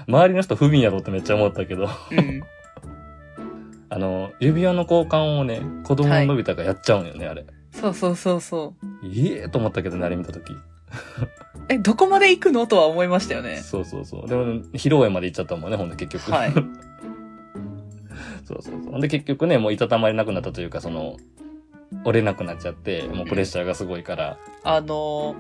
[0.08, 1.90] 周りの人不憫やろってめっちゃ思ったけど。
[2.12, 2.44] うん。
[3.92, 7.46] あの、指輪の交換をね、子供ののび太がやっちゃうんよね、あれ。
[7.72, 9.06] そうそうそうそう。
[9.06, 10.54] いえと思ったけどね、あれ見たとき。
[11.70, 12.66] え、どこまで行くの？
[12.66, 13.58] とは思いましたよね。
[13.58, 14.28] そうそうそう。
[14.28, 16.32] でも、披露宴まで行っちゃったもんね、ほんで結局。
[16.32, 16.54] はい。
[18.50, 19.00] そうそうそう。
[19.00, 21.18] で、結局ね、もういたたまれなくなったというか、その、
[22.04, 25.36] 折れなくなっちゃって、もうプレッシャーがすごいから、あの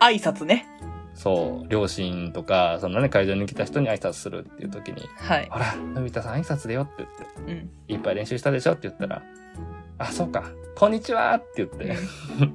[0.00, 0.66] ー、挨拶ね。
[1.14, 5.48] そう、両親とか、そのね、会場に来た人に挨拶するっていう時に、はい。
[5.50, 7.10] ほら、のび太さん挨拶だよって言っ
[7.46, 7.70] て、うん。
[7.88, 9.22] いっぱい練習したでしょって言ったら、
[9.98, 11.96] あ、そうか、こんにちはって言って、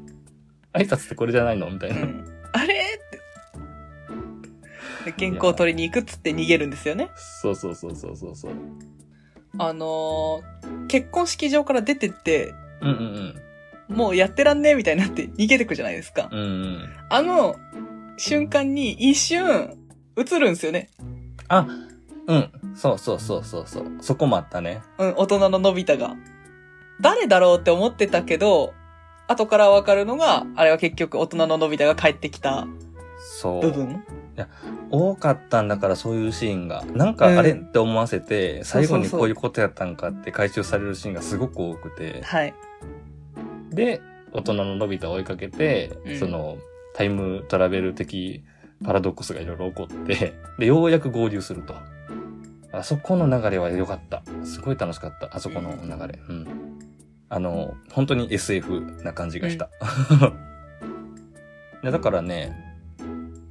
[0.74, 2.06] 挨拶ってこれじゃないのみたいうな。
[2.06, 2.26] ん。
[2.54, 2.78] あれっ
[5.06, 5.12] て。
[5.12, 7.10] で、原稿を取りに行くっつって逃げるんですよね。
[7.16, 8.54] そうそうそうそうそうそう。
[9.58, 13.40] あのー結婚式場から出てって、うんうん
[13.90, 16.30] もうやってらんねえみたいになって逃げてくじゃないですか。
[16.32, 16.40] うん。
[16.40, 16.90] うんうん。
[17.10, 17.56] あの
[18.18, 19.78] 瞬間に一瞬
[20.16, 20.90] 映るんですよね。
[21.48, 21.68] あ、
[22.28, 22.52] うん。
[22.76, 23.92] そうそうそうそうそう。
[24.02, 24.82] そこもあったね。
[24.98, 26.16] うん、大人ののび太が。
[27.02, 28.74] 誰だろうって思ってたけど、
[29.28, 32.68] 後からわかるのが、あれは結局大人ののび太が帰ってきた
[33.42, 34.04] そう。
[34.36, 34.48] 部分。
[34.92, 36.84] 多かったんだからそういうシーンが。
[36.94, 42.22] なんかうんあれって思わせて、最後にこういうことやったんかって回収されるシーンがすごく多くて。
[42.24, 42.54] はい。
[43.70, 46.58] で、大人ののび太を追いかけて、うんその、
[46.96, 48.44] タイムトラベル的
[48.84, 51.76] パラドックスがいろいろ起こって、で、ようやく合流すると。
[52.72, 54.24] あそこの流れは良かった。
[54.44, 55.36] すごい楽しかった。
[55.36, 56.20] あそこの流れ。
[56.28, 56.48] うん。
[57.30, 59.70] あの、本当に SF な感じがした。
[61.84, 62.73] いやだからね、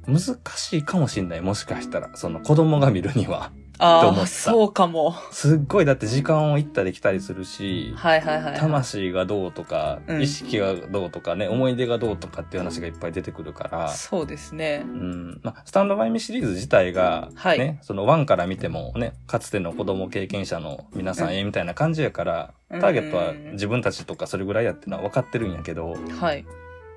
[0.07, 1.41] 難しいかもしんない。
[1.41, 2.09] もしかしたら。
[2.15, 3.51] その子供が見るには。
[3.79, 5.15] ああ、そうかも。
[5.31, 8.57] すっごい、だって時間を行ったり来たりするし、はいはいはい。
[8.57, 14.87] 魂がどうとか、うん意識がどうとかね、思い出がどうとかっていう話がいっぱい出てくるから、そうですねう。
[14.87, 15.41] ん。
[15.43, 26.43] まあ、スタンドバイミーシリーズ自体が、はいね、その1から見てもね、かつての子供経験者の皆さんへみたいな感じやから、うんターゲットは自分たちとかそれぐらいやってのは分かってるんやけど、はい。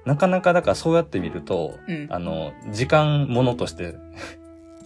[0.06, 2.06] なかなかだからそうやって見ると、うん。
[2.10, 3.96] あの、時間ものとして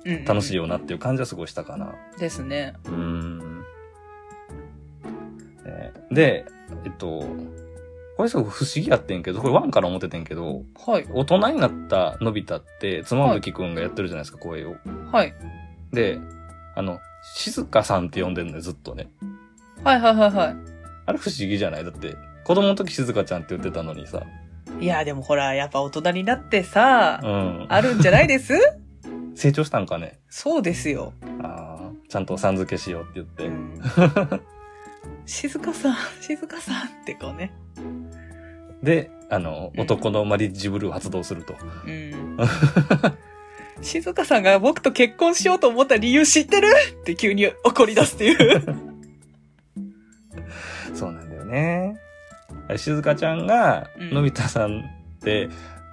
[0.07, 1.95] うん楽しいよなっていう感じはすごいしたかな。
[2.19, 2.75] ですね。
[2.87, 3.65] うーん。
[5.67, 6.47] えーで、
[6.85, 7.25] えっと、
[8.17, 11.07] これすごく不思議やってんけど、これワンから思っててんけど、はい。
[11.13, 14.75] 大人になったのび太って、妻夫木くんがやってるじゃないですか、声を。
[15.13, 15.35] はい。
[15.93, 16.19] で、
[16.75, 16.99] あの、
[17.37, 19.11] 静香さんって呼んでんのよ、ずっとね。
[19.85, 20.55] はいはいはいは
[21.07, 21.85] あれ不思議じゃない？
[21.85, 24.23] だって、子供の時静香ちゃんって言ってたのにさ。
[24.81, 24.85] い。
[24.85, 27.67] いや、でもほら、やっぱ大人になってさう、ん。
[27.69, 28.55] あるんじゃないです？
[29.35, 30.19] 成長したんかね？
[30.29, 31.13] そうですよ。
[31.43, 33.47] ああ、ちゃんとさん付けしようって言って。
[33.47, 34.41] うん
[35.27, 37.53] 静香さん、静香さんってこうね。
[38.83, 41.55] で、あの、うん男のマリッジブルーを発動すると。
[41.87, 42.37] うん。
[43.83, 46.69] 静香さんが僕と結婚しようと思った理由知ってる？
[47.01, 48.63] って急に怒り出すっていう。
[50.95, 51.97] そうなんだよね。
[52.79, 55.49] 静香ちゃんが、うんのび太さんって、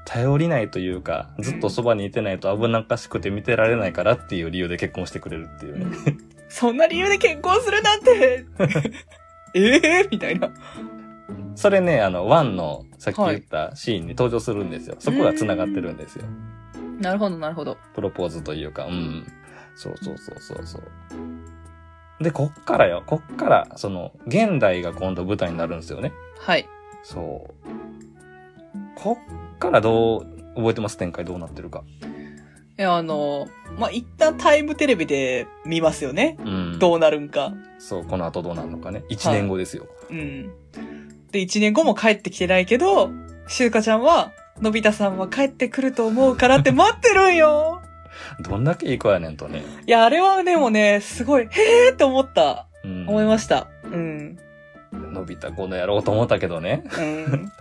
[0.06, 5.98] 頼りないというか、ずっとそばにいてないと危なっかしくて見てられないからっていう理由で結婚してくれるっていうね。
[6.48, 8.46] そんな理由で結婚するなんて
[9.54, 10.50] ええみたいな。
[11.56, 14.96] それね、あの、ワンのさっき言ったシーンに登場するんですよ。
[15.00, 16.26] そこが繋がってるんですよ。
[17.02, 17.78] なるほど、なるほど。
[17.94, 19.28] プロポーズというか、うん。
[19.76, 22.24] そうそうそうそうそう。
[22.24, 23.04] で、こっからよ。
[23.06, 26.14] こっから、その、現代が今度舞台になるんですよね。
[26.40, 26.68] はい。
[27.04, 27.68] そう。
[28.96, 29.18] こ
[29.56, 30.98] っからどう、覚えてます？
[30.98, 31.84] 展開どうなってるか。
[32.80, 33.48] いや、あの、
[33.80, 36.38] まあ、一旦タイムテレビで見ますよね。
[36.40, 36.80] うん。
[36.80, 37.54] どうなるんか。
[37.80, 39.04] そう、この後どうなるのかね。
[39.10, 39.88] 1年後ですよ。
[40.12, 40.52] うん。
[41.32, 43.10] で、一年後も帰ってきてないけど、
[43.48, 47.82] 静香ちゃんは、のび太さんは帰ってくると思うからって待ってるんよ。
[48.48, 49.64] どんだけいい子やねんとね。
[49.88, 52.68] いや、あれはでもね、すごい、へーって思った。
[52.84, 53.08] うん。
[53.10, 53.68] 思いました。
[53.86, 54.38] うん。
[55.12, 56.84] 伸びたこの野郎と思ったけどね。
[56.98, 57.52] うん。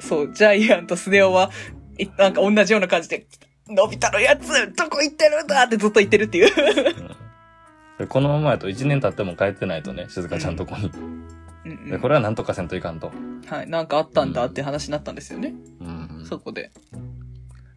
[0.00, 1.50] そう、ジャイアンとスネ夫は、
[1.98, 3.26] いなんか同じような感じで、
[3.68, 6.98] のび太のやつ、どこ行ってるんだってずっと言ってるっていう。
[6.98, 7.10] うん
[8.00, 10.86] でこのままやと1年経っても帰ってないとね、静香ちゃんとこに。
[10.86, 13.12] うんでこれはなんとかせんといかんと。
[13.46, 15.54] はい、なんかあったんだって話になったんですよね。
[15.80, 16.24] うん。
[16.26, 16.70] そこで。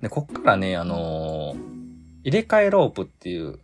[0.01, 1.73] で、こっからね、あのー
[2.23, 3.59] 入れ替えロープっていう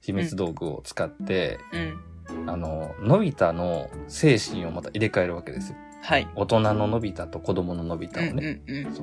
[0.00, 2.00] 秘密道具を使って、うん。
[2.46, 5.76] あのーのび太の精神をまた入れ替えるわけですよ。
[6.02, 6.28] はい。
[6.34, 8.60] 大人ののび太と子供ののび太うんをね。
[8.66, 8.94] うんうん。
[8.94, 9.02] そ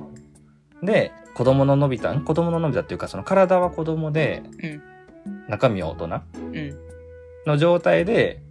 [0.82, 4.82] うで、子供ののび太、ん子供ののび太っていうか、その体は子供で、うん
[5.48, 6.22] 中身は大人うん。
[7.48, 8.42] の状態で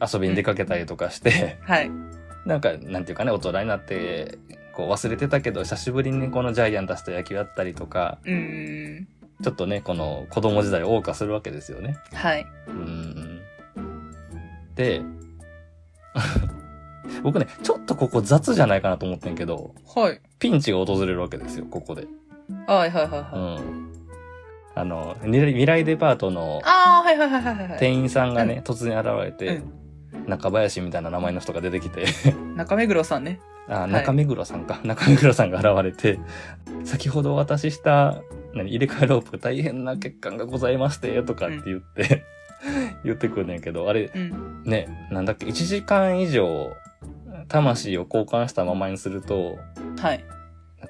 [0.00, 1.90] 遊びに出かけたりとかして、はい。
[2.46, 4.38] なんか、なんていうかね、大人になって、
[4.74, 9.08] こう忘れてたけど、久しぶりにこのジャイアンたちと野球やったりとか、うんうん
[9.42, 11.96] ちょっとね、この子供時代を謳歌するわけですよね。
[12.12, 12.18] うん。
[12.18, 12.46] はい。
[12.68, 13.29] うん。
[14.80, 15.02] で、
[17.22, 20.20] 僕ね、ちょっとここ雑じゃないかなと思ってんけど、はい。
[20.38, 22.06] ピンチが訪れるわけですよ、ここで。
[22.66, 23.54] はいはいはいうん。
[23.54, 23.62] はい。
[24.76, 27.78] あの、未来デパートのああ、はいはいはいはいはい。
[27.78, 29.80] 店員さんがね、突然現れて、うん
[30.26, 32.04] 中林みたいな名前の人が出てきて、
[32.56, 33.40] 中目黒さんね。
[33.68, 34.80] あ、中目黒さんか。
[34.84, 36.18] 中目黒さんが現れて、
[36.84, 38.22] 先ほどお渡しした
[38.54, 42.24] 何、入れ替えロープ大変な欠陥がございまして、とかって言って、
[43.04, 44.62] 言ってくるねんけど、あれ、うん。
[44.64, 46.72] ね、なんだっけ、1時間以上、
[47.48, 49.58] 魂を交換したままにすると、
[49.98, 50.24] はい。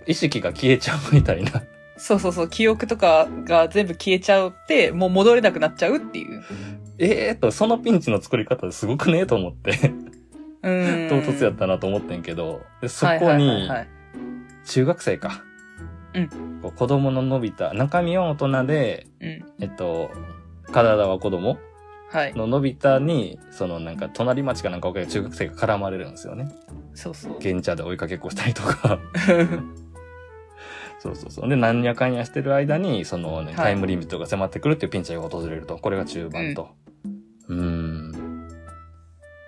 [0.06, 1.62] 意識が消えちゃうみたいな。
[1.96, 6.42] そうそうそう、記憶とかが全部消えちゃうって、もう戻れなくなっちゃうっていう。
[6.98, 9.92] ええーと、そのピンチの作り方すごくねえと思って、
[10.62, 11.08] うーん。
[11.08, 13.88] 唐突やったなと思ってんけど、でそこには、い
[14.64, 15.44] 中学生か。
[16.14, 16.30] うん
[16.76, 19.44] 子供ののび太、中身は大人で、うん。
[19.60, 20.10] えっと、
[20.70, 21.58] 体は子供
[22.10, 22.34] はい。
[22.34, 26.48] ののび太に、そのなんか隣町かなんかわかる中学生が絡まれるんですよね。
[26.94, 27.36] そうそう。
[27.38, 28.98] 現茶で追いかけっこしたりとか。
[30.98, 31.48] そうそうそう。
[31.48, 35.78] で、何やかんやしてる間に、その、ねいタイムリミットが迫ってくるっていうピンチが訪れると。
[35.78, 36.68] これが中盤と。
[37.48, 38.48] うーん。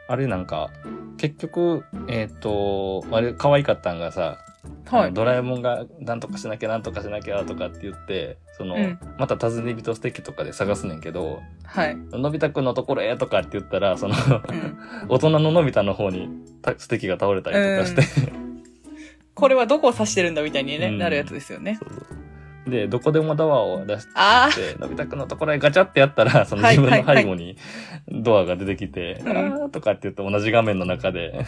[0.09, 0.71] あれなんか、
[1.19, 4.52] 結局、えっ、と、あれ可愛かったんがさ、あ
[4.91, 5.09] はい。
[5.09, 11.97] のドラえもんがなんとかしなきゃなんとかしなきゃとかって言って、その、うんまた尋ね人ステッキとかで探すねんけど、はい。
[11.97, 15.09] のび太くんのところへとかって言ったら、その、うん。
[15.09, 16.29] 大人ののび太の方に
[16.63, 18.33] たステッキが倒れたりとかして、
[19.35, 21.79] これはどこを指してるんだみたいにね、うんなるやつですよね。
[21.81, 22.23] そうそう
[22.67, 27.57] で、どこでもドアを出しあて、のび太くんのところへガチャってやったら、 そのはい自分のはい背後に
[28.09, 31.45] ドアが出てきて、うんあーとかって言って同じ画面の中で、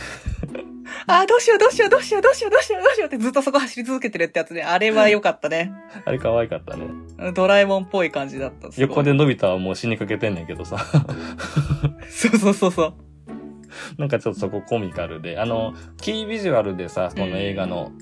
[1.06, 4.62] あ、あーどうしようどうしようどうしようどうしようどうしようどうしようってずっとそこ走り続けてるってやつね。
[4.62, 5.72] あれは良かったね。
[6.04, 6.86] あれ可愛かったね。
[7.34, 8.68] ドラえもんっぽい感じだった。
[8.76, 9.02] 横。
[9.02, 10.78] でのび太はもう死にかけてんねんけどさ、
[12.08, 12.94] そうそうそうそう。
[13.98, 17.92] なんかちょっとそこコミカルで、あの、キービジュアルでさ、この映画の、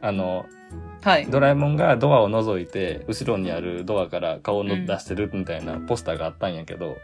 [0.00, 0.46] あの、
[1.06, 1.26] はい。
[1.26, 6.96] ドラえもんがドアを覗いて、後ろにあるドアから顔をの出してるみたいなポスターがあったんやけど、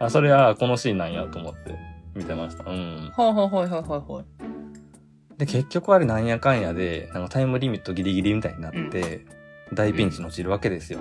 [0.00, 1.76] あ、それはこのシーンなんやと思って
[2.16, 2.68] 見てました。
[2.68, 3.12] うん。
[3.14, 4.24] ほいほいほいほいほい。
[5.38, 9.24] で、結局あれなんやかんやで、なんかタイムリミットギリギリみたいになって、
[9.72, 10.98] 大ピンチに陥るわけですよ。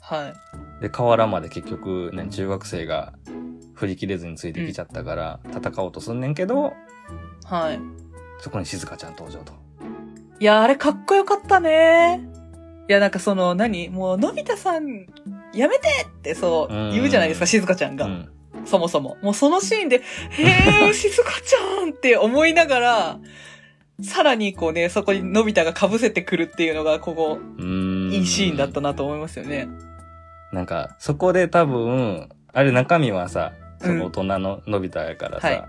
[0.00, 0.32] は
[0.78, 0.80] い。
[0.80, 3.14] で、河原まで結局ね、中学生が
[3.74, 6.74] 振り切れずについてきちゃったから、戦おうとすんねんけど、
[7.46, 7.80] はい。
[8.38, 9.65] そこに静香ちゃん登場と。
[10.38, 12.20] いや、あれかっこよかったね。
[12.88, 13.88] いや、なんかその、何？
[13.88, 15.06] もう、のび太さん、
[15.54, 18.06] やめてってそう、うん言うじゃないですか、静香ちゃんが。
[18.06, 18.28] うん。
[18.64, 19.16] そもそも。
[19.22, 23.18] もうそのシーンで、 へえ、静香ちゃんって思いながら、
[24.02, 27.38] さらにこうね、そこにのび太が被せてくるっていうのが、ここ。
[27.58, 29.68] いいシーンだったなと思いますよね。
[30.52, 35.64] なんか、そこで多分、あれ中身はさ、そうんの大人ののび太やからさ、はい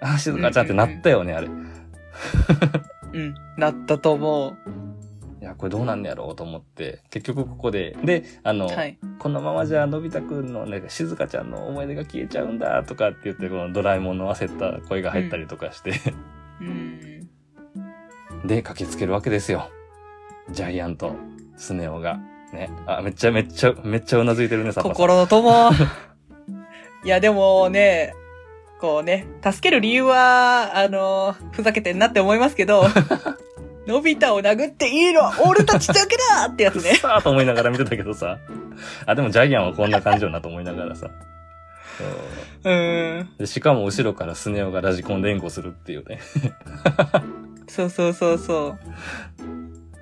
[0.00, 1.48] あ、静香ちゃんってなったよね、あれ。
[3.12, 3.34] いうん。
[3.56, 4.56] なったと思
[5.48, 8.68] や、これどうなんねやろうと思って、結局ここで、で、あの、う。
[8.68, 8.98] はい。
[9.18, 15.92] このままじゃのび太くんの、なんか静香ちゃんの思い出が消えちゃうんだ、とかって言って、このドラえもんの焦った声が入ったりとかして、
[16.60, 17.28] うん。
[18.46, 19.70] で、駆けつけるわけですよ。
[20.50, 21.14] ジャイアント、
[21.56, 22.18] スネ夫が。
[22.52, 22.70] ね。
[22.86, 24.84] あ、めっちゃめっちゃ、めっちゃうなずいてるね、さん。
[24.84, 25.70] 心の友。
[27.04, 28.14] いや、でもね、
[28.80, 32.84] こうね、助ける理由は、あの、ふざけてんなって思いますけど、
[33.86, 36.94] のび太を殴っていいのは俺たちだけだってやつね。
[36.94, 38.38] さあと思いながら見てたけどさ。
[39.06, 41.08] あ、でもジャイアンはこんな感じよなと思いながらさ。
[42.62, 43.28] そうん。
[43.38, 46.20] でしかも後ろからスネ夫がラジコンで援護するっていうね。
[47.66, 48.76] そうそうそうそ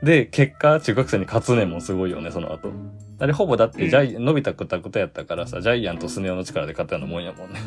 [0.02, 0.04] う。
[0.04, 2.70] で、結果、中学生に勝つねんもすごいよね、その後。
[3.18, 7.60] あれ、ほぼだって、ジャイ、のび太くたくたやったからさ、ジャイアンとスネ夫の力で勝ったようなもんやもんね。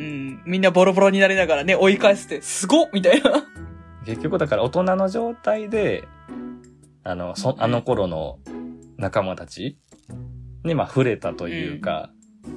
[0.00, 0.42] うん。
[0.46, 3.46] みんなボロボロになりながらね、追い返して、すごっみたいな。
[4.06, 6.08] 結局、だから大人の状態で、
[7.04, 8.38] あの、そ、あの頃の
[8.96, 9.78] 仲間たち
[10.64, 12.10] に、まあ、触れたというか、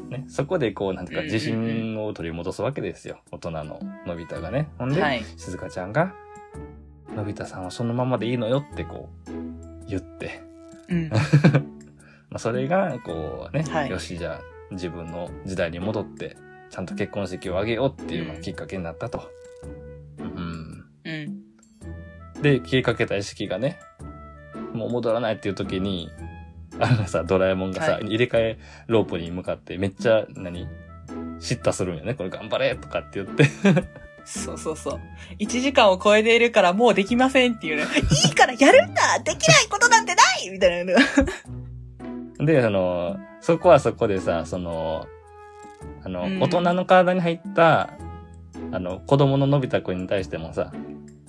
[0.09, 3.19] ね、そこでこう、なんていうか、うん自信を取り戻すわけですよ。
[3.31, 4.69] 大人ののび太がね。
[4.77, 5.23] ほんで、はい。
[5.35, 6.13] 静香ちゃんが、
[7.13, 10.41] のび太さんはそのままでいいのよってこう、言って、
[10.87, 11.09] うん。
[12.29, 16.37] まあ、それが、こうね、はいよし、じゃあ、自分の時代に戻って、
[16.73, 19.29] ちゃんと結婚式を挙げようっていうのがうんきっかけになったと。
[20.17, 20.85] うん。
[21.05, 22.41] うん。
[22.41, 23.77] で、消えかけた意識がね、
[24.73, 26.09] もう戻らないっていう時に、
[26.79, 30.67] あのさ、ドラえもんがさ、はい入れ替えロープに向かってめっちゃ、何
[31.39, 32.15] 叱咤するんよね。
[32.15, 33.45] これ頑張れとかって言って。
[34.25, 34.99] そうそうそう。
[35.37, 37.83] 1時間を超えているからもうできませんっていうね。
[38.25, 40.95] いいからやるんだできないことなんてないみたいな。
[42.43, 45.05] で、あの、そこはそこでさ、その、
[46.03, 46.39] あの、うん。
[46.41, 47.89] 大人の体に入った、
[48.71, 50.71] あの、子供ののび太くんに対してもさ、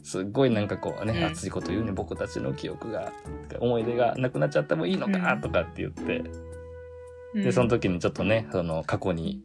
[0.02, 1.24] すっごいなんかこうね、うん。
[1.24, 3.12] 熱いこと言うね、僕たちの記憶が、
[3.60, 5.40] 思い出がなくなっちゃってもいいのか、うん。
[5.40, 6.24] とかって言って、
[7.34, 7.42] うん。
[7.42, 9.40] で、その時にちょっとね、その過去に、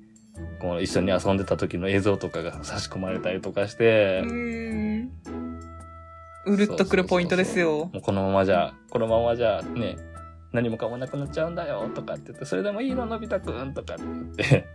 [0.62, 5.12] こう一緒に遊んでた時の映像とかが差し込まれたりとかしてう、ーん。
[6.46, 7.90] うるっとくるポイントですよ。
[7.94, 9.98] もうこのままじゃ、このままじゃね、
[10.52, 14.66] 何もかもなくなっちゃうんだよとかって言って、それでもいいの、のび太くんとかって言って、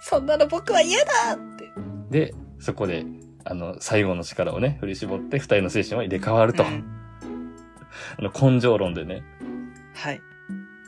[0.00, 1.72] そんなの僕は嫌だって。
[2.10, 3.04] で、そこで、
[3.44, 6.64] あの、最後の力をね、振り絞って、二人の精神は入れ替わると。
[6.64, 7.00] うん
[8.18, 9.22] あの、根性論でね。
[9.94, 10.20] はい。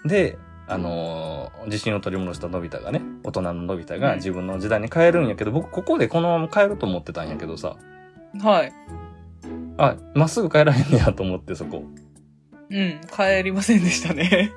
[0.04, 0.38] で、
[0.68, 7.76] あのー自信を取り戻したのび太がね、大人ののび太うんが自分の時代に変えるんやけど、僕ここでこのまま変えると思ってたんやけどさ、
[8.40, 8.72] はい。
[9.78, 11.84] あ、まっすぐ変えられんねやと思ってそこ。
[12.70, 13.00] うん。
[13.14, 14.52] 帰りませんでしたね。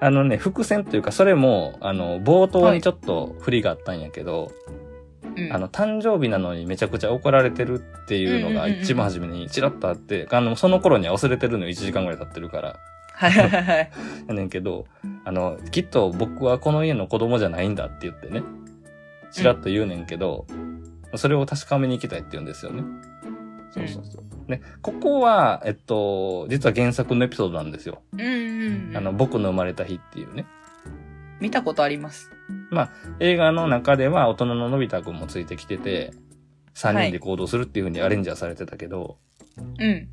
[0.00, 4.50] あのね、伏線というか、それも、あの、冒頭にちょっと振りがあったんやけど、
[5.36, 5.52] うん。
[5.52, 12.76] あの、誕生日なのにめちゃくちゃ怒られてるっていうのがうんうんうんうん一番初めにチラッとあって、あの、その頃には忘れてるのよ、1時間ぐらい経ってるから。
[13.12, 13.90] はいはいはいはい。
[14.28, 14.86] やねんけど、
[15.24, 18.42] あの、きっと僕はこの家の子供じゃないんだって言ってね、
[19.30, 20.46] チラッと言うねんけど、
[21.16, 22.82] それを確かめに行きたいって言うんですよね。
[23.72, 24.24] そうそうそう。
[24.50, 28.02] ね、ここは、えっと、実は原作のエピソードなんですよ。
[28.12, 28.96] うんうんうん。
[28.96, 30.46] あの、僕の生まれた日っていうね。
[31.40, 32.30] 見たことあります。
[33.18, 36.12] 映画の中では大人ののび太くんもついてきてて、
[36.74, 39.18] 3人で行動するっていう風にアレンジはされてたけど、
[39.78, 40.08] うん。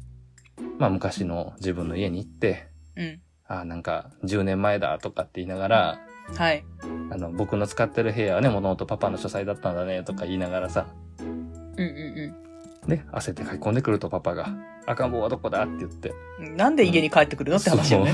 [0.80, 3.22] まあ昔の自分の家に行って、うん。
[3.48, 6.00] ああ、なんか10年前だとかって言いながら、
[6.36, 6.64] はい。
[7.10, 10.88] あの、僕の使ってる部屋はね、もともとパパの書斎だったんだねとか言いながらさ、
[11.20, 12.47] うんう
[12.88, 14.50] ね、焦って書き込んでくるとパパが、
[14.86, 16.14] 赤ん坊はどこだって言って。
[16.42, 16.56] んうん。
[16.56, 18.14] なんで家に帰ってくるのって話よね。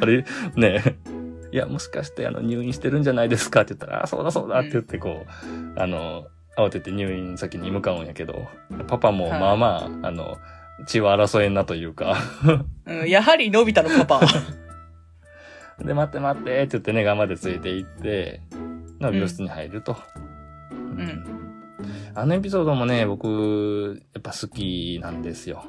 [0.00, 0.24] あれ、
[0.56, 0.96] ね
[1.52, 6.24] いや、もしかしてあの入院してるんじゃないですかって言ったら、あ、そうだそうだって言ってこう、あの、
[6.56, 8.48] 慌てて入院先に向かうんやけど、
[8.88, 10.38] パパもはいまあまあ、あの、
[10.86, 12.16] 血は争えんなというか、
[12.86, 13.08] うん。
[13.08, 14.26] やはり、のび太のパパ。
[15.84, 18.40] で、待って待ってって言ってね、頑張ってついていって、
[19.00, 19.96] の病室に入ると。
[20.72, 21.41] うん
[22.14, 25.64] あのエピソードもね、僕、やっぱ好きなんですよ。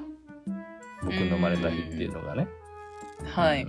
[1.04, 2.48] 僕の生まれた日っていうのがね。
[3.26, 3.66] はい。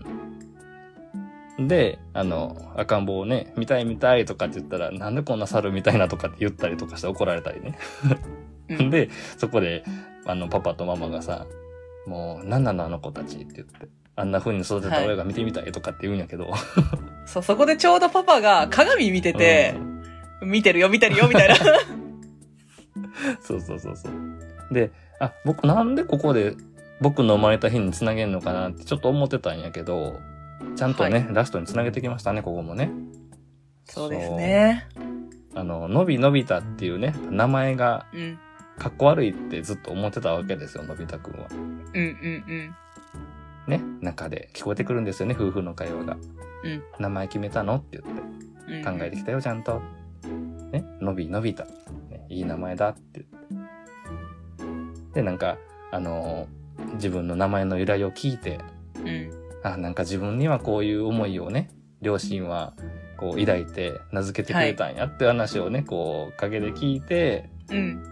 [1.58, 1.68] うん。
[1.68, 7.78] で、あの、赤ん坊をね、見たい見たいとかって言ったら、なんでこんな猿みたいなとかって言ったりとかして怒られたりね。
[8.68, 9.84] うん で、そこで、
[10.26, 11.46] あの、パパとママがさ、
[12.06, 13.88] もう、なんなのあの子たちって言って。
[14.16, 16.52] あんな風に育てた親が見てみたいとかって言うんやけど。
[17.26, 19.74] そう、そこでちょうどパパが鏡見てて
[20.40, 21.54] う、ん見てるよ、見てるよ、みたいな。
[23.40, 24.12] そうそうそうそう。
[24.74, 26.54] で、あ、僕なんでここで
[27.00, 30.20] 僕の生まれた日につなげんのかなってちょっと思ってたんやけど、
[30.76, 32.90] ちゃんとね、はラストにつなげてきましたね、ここもね。
[33.84, 34.86] そうですね。
[35.54, 38.38] あの、のびのびたっていうね、名前がうん。
[38.78, 41.46] かっこ悪いってずっと思ってたわけですよ、のび太くんは。
[41.50, 42.74] うんうん
[43.66, 46.16] ね、中で聞こえてくるんですよね、夫婦の会話が。
[46.64, 48.22] うん名前決めたのって言って。
[48.72, 48.98] うん。
[48.98, 49.80] 考えてきたよ、ちゃんと。
[50.72, 51.66] ね、のびのびた。
[52.34, 53.24] ね、いい名前だって。
[55.14, 55.58] で、なんか、
[55.90, 56.64] あのー
[56.94, 58.60] 自分の名前の由来を聞いて、
[58.96, 59.30] うん。
[59.62, 61.70] あ、なんか自分にはこういう思いをね、
[62.02, 62.74] 両親は
[63.16, 68.02] こう抱いて名付けてくれたんやって話をね、こう陰で聞いて、うん。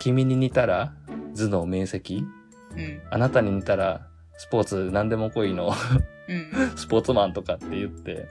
[0.00, 0.92] 君に似たら
[1.36, 3.02] 頭脳明晰うん。
[3.10, 5.72] あなたに似たらスポーツ何でも来いの
[6.28, 6.50] うん。
[6.76, 8.28] スポーツマンとかって言って、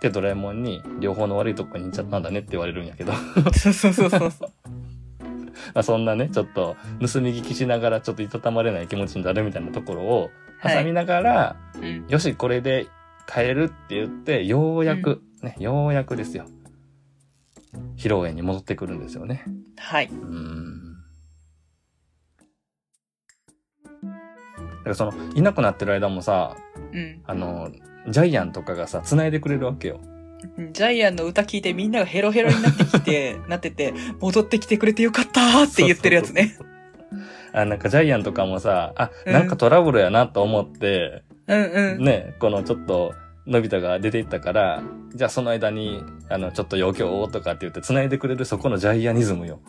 [0.00, 3.12] で、ドラえもんに両方の悪いとこに行っちゃったんだねって言われるんやけど、
[3.52, 4.52] そうそうそうそうそう。
[5.74, 10.30] まあそんなね、ちょっと盗み聞きしながらちょっといたたまれない気持ちになるみたいなところを
[10.62, 12.06] 挟みながら、うん。
[12.08, 12.86] よし、これで
[13.30, 16.46] 変えるって言って、ようやく、ね、ようやくですよ。
[17.96, 19.44] 披露宴に戻ってくるんですよね。
[19.76, 20.06] はい。
[20.06, 20.94] うーん。
[24.02, 26.56] だからその、いなくなってる間もさ、
[26.92, 27.22] うん。
[27.26, 27.70] あの、
[28.08, 30.00] ジャイアンとかがさ、繋いでくれるわけよ。
[30.72, 36.42] ジャイアンの歌聞いてみんながヘロヘロになってきて、 なってて、戻ってきてくれてよかったーって言ってるやつね。
[36.42, 37.60] そうそうそう。
[37.60, 42.04] あ、なんかジャイアンとかもさ、あ、うんなんかトラブルやなと思って、うんうん。
[42.04, 43.14] ね、このちょっと、
[43.46, 44.82] のび太が出ていったから、
[45.14, 49.60] じゃあその間に、あの、ちょっと余興をとかって言って繋いでくれるそこのジャイアニズムよ。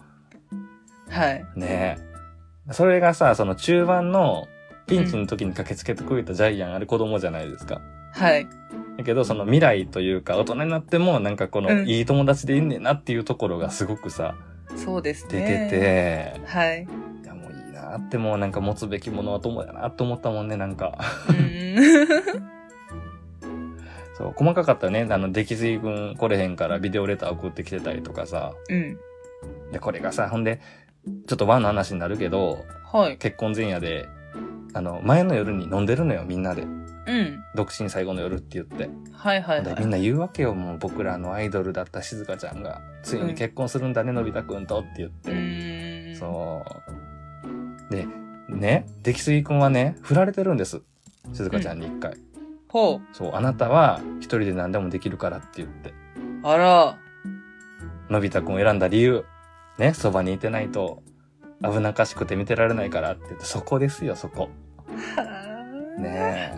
[1.10, 1.46] はい。
[1.56, 1.98] ね
[2.70, 2.74] え。
[2.74, 4.48] それがさ、その中盤の
[4.86, 7.82] ピンチの時に駆けつけてくれたジャイアン、あれ子供じゃないですか。
[8.14, 8.48] はい。
[8.98, 14.36] だけど、その未来というか、大人になっても、なんかこの、うんいい友達でいんねんなっていうところがすごくさ、
[14.76, 15.68] そうです出ね。
[15.70, 16.84] てて、はい。
[17.24, 20.98] いや、もういいなって、もうなんか持つべきものは友やなって思ったもんね、なんか。
[21.30, 21.76] うん。
[24.16, 25.08] そう、細かかったね。
[25.10, 28.54] あの、出来水分来れへんからビデオレター送ってきてたりとかさ。
[28.70, 29.00] うん。
[29.72, 30.60] で、これがさ、ほんで、
[31.28, 33.18] ちょっとワンの話になるけど、はい。
[33.18, 34.08] 結婚前夜で、
[34.74, 36.64] あの、前の夜に飲んでるのよ、みんなで。
[36.64, 37.44] うん。
[37.56, 38.90] 独身最後の夜って言って。
[39.14, 39.76] はいはいはい。
[39.76, 45.32] でみんな言うわけよ、もう僕らのアイドルだった静香ちゃんが、ついに結婚するんだね、のび太くんとって言っうて。
[45.32, 46.16] ーん。
[46.16, 46.64] そ
[47.90, 47.94] う。
[47.94, 48.08] で、
[48.48, 50.82] ね、出来すぎくんはね、振られてるんです。
[51.34, 52.14] 静香ちゃんに一回。
[52.68, 55.90] ほそう、あなたは一人で何でもできるからって言って。
[55.90, 55.94] う。
[56.44, 56.98] あら。
[58.10, 59.26] のび太くんを選んだ理由。
[59.78, 61.02] ね、そばにいてないと
[61.64, 64.50] 危なっかしくて見てられないからって言って、そこですよ、そこ。
[65.98, 66.54] ね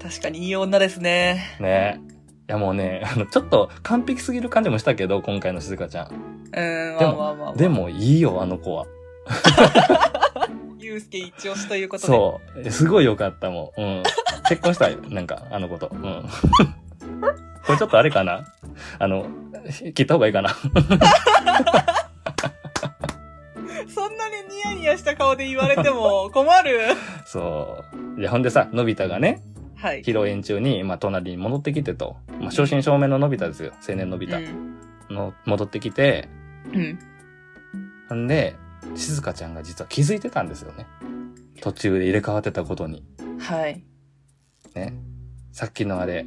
[0.00, 1.56] 確かにいい女ですね。
[1.60, 1.62] え。
[1.62, 2.08] ねえ。
[2.48, 6.06] いやもうね、あの、ちょっと完璧すぎる感じもしたけど、今回の静香ちゃん。
[6.06, 7.54] うーん、でもまあまあまあ、まあ。
[7.56, 8.86] で、もいいよ、あの子は。
[10.78, 12.06] ゆうすけ一押しということで。
[12.06, 12.62] そう。
[12.64, 13.82] えすごい良かったもん。
[13.82, 14.02] うん。
[14.48, 14.96] 結婚したい。
[15.10, 15.88] なんか、あの子と。
[15.92, 16.24] うん。
[17.66, 18.46] これちょっとあれかな？
[18.98, 19.26] あの、
[19.94, 20.56] 切った方がいいかな？
[24.40, 26.80] そんなにニヤニヤした顔で言われても 困る。
[27.26, 27.84] そ
[28.16, 28.20] う。
[28.20, 29.42] いや、ほんでさ、のび太がね、
[29.76, 30.02] はい。
[30.02, 32.16] 披露宴中に、まあ、隣に戻ってきてと。
[32.40, 33.72] まあ、正真正銘ののび太ですよ。
[33.88, 34.38] 青年のび太。
[34.38, 34.78] うん。
[35.10, 36.28] の、戻ってきて、
[36.72, 36.98] うん。
[38.08, 38.56] ほんで、
[38.94, 40.86] 静香ちゃんが実は気づいてたんですよね。
[41.60, 43.04] 途中で入れ替わってたことに。
[43.38, 43.84] はい。
[44.74, 44.94] ね。
[45.52, 46.26] さっきのあれ、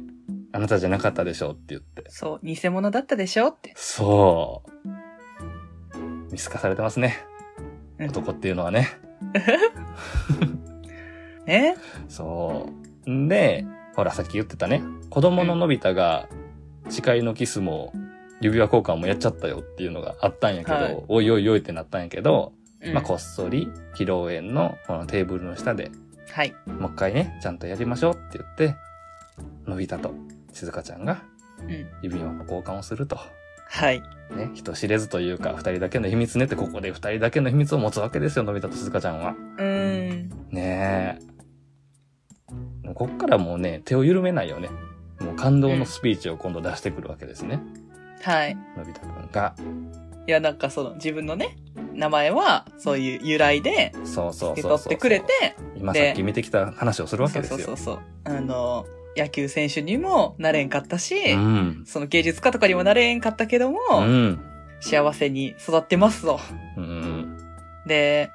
[0.52, 2.04] あなたじゃなかったでしょって言って。
[2.08, 3.72] そう、偽物だったでしょって。
[3.76, 6.32] そう。
[6.32, 7.26] 見透かされてますね。
[8.02, 8.88] うん男っていうのはね。
[11.46, 11.76] ね
[12.08, 12.68] そ
[13.06, 13.10] う。
[13.10, 14.82] んで、ほらさっき言ってたね。
[15.10, 16.28] 子供ののび太が
[16.88, 17.92] 誓いのキスも
[18.40, 25.90] 指輪交換もやっちゃったよっていうのがあったんやけど、はいおいおいおいってなったんやけど、うんまあこっそり披露宴のこのテーブルの下で
[26.32, 26.54] はい。
[26.66, 28.76] もう一回ね、ちゃんとやりましょうって言って、
[29.66, 30.14] のび太と
[30.52, 31.22] 静香ちゃんが
[31.60, 31.86] うん。
[32.02, 33.18] 指輪の交換をすると。
[33.72, 34.02] はい。
[34.30, 39.34] ね、人知れずというか、二人だけの秘密ねって、ここで二人だけの秘密を持つわけですよ、のび太と静香ちゃんは。
[39.58, 40.30] うーん。
[40.50, 41.18] ね
[42.86, 42.92] え。
[42.94, 44.68] こっからもうね、手を緩めないよね。
[45.20, 47.60] もう感動のスピーチを今度出してくるわけですね。
[48.22, 48.54] はい。
[48.76, 49.54] のび太くんが。
[50.26, 51.56] いや、なんかその自分のね、
[51.94, 54.84] 名前はそういう由来でそうそう受けそうそう。
[54.84, 57.56] 取ってくれて、今さっき見てきた話をするわけですよ。
[57.56, 58.36] そうそうそうそう。
[58.36, 58.84] あの、
[59.16, 61.82] 野球選手にもなれんかったし、うん。
[61.86, 64.40] その芸術家とかにもなれんかったけども、うん。
[64.80, 66.40] 幸せに育ってますと。
[66.76, 67.38] うん。
[67.86, 68.30] で、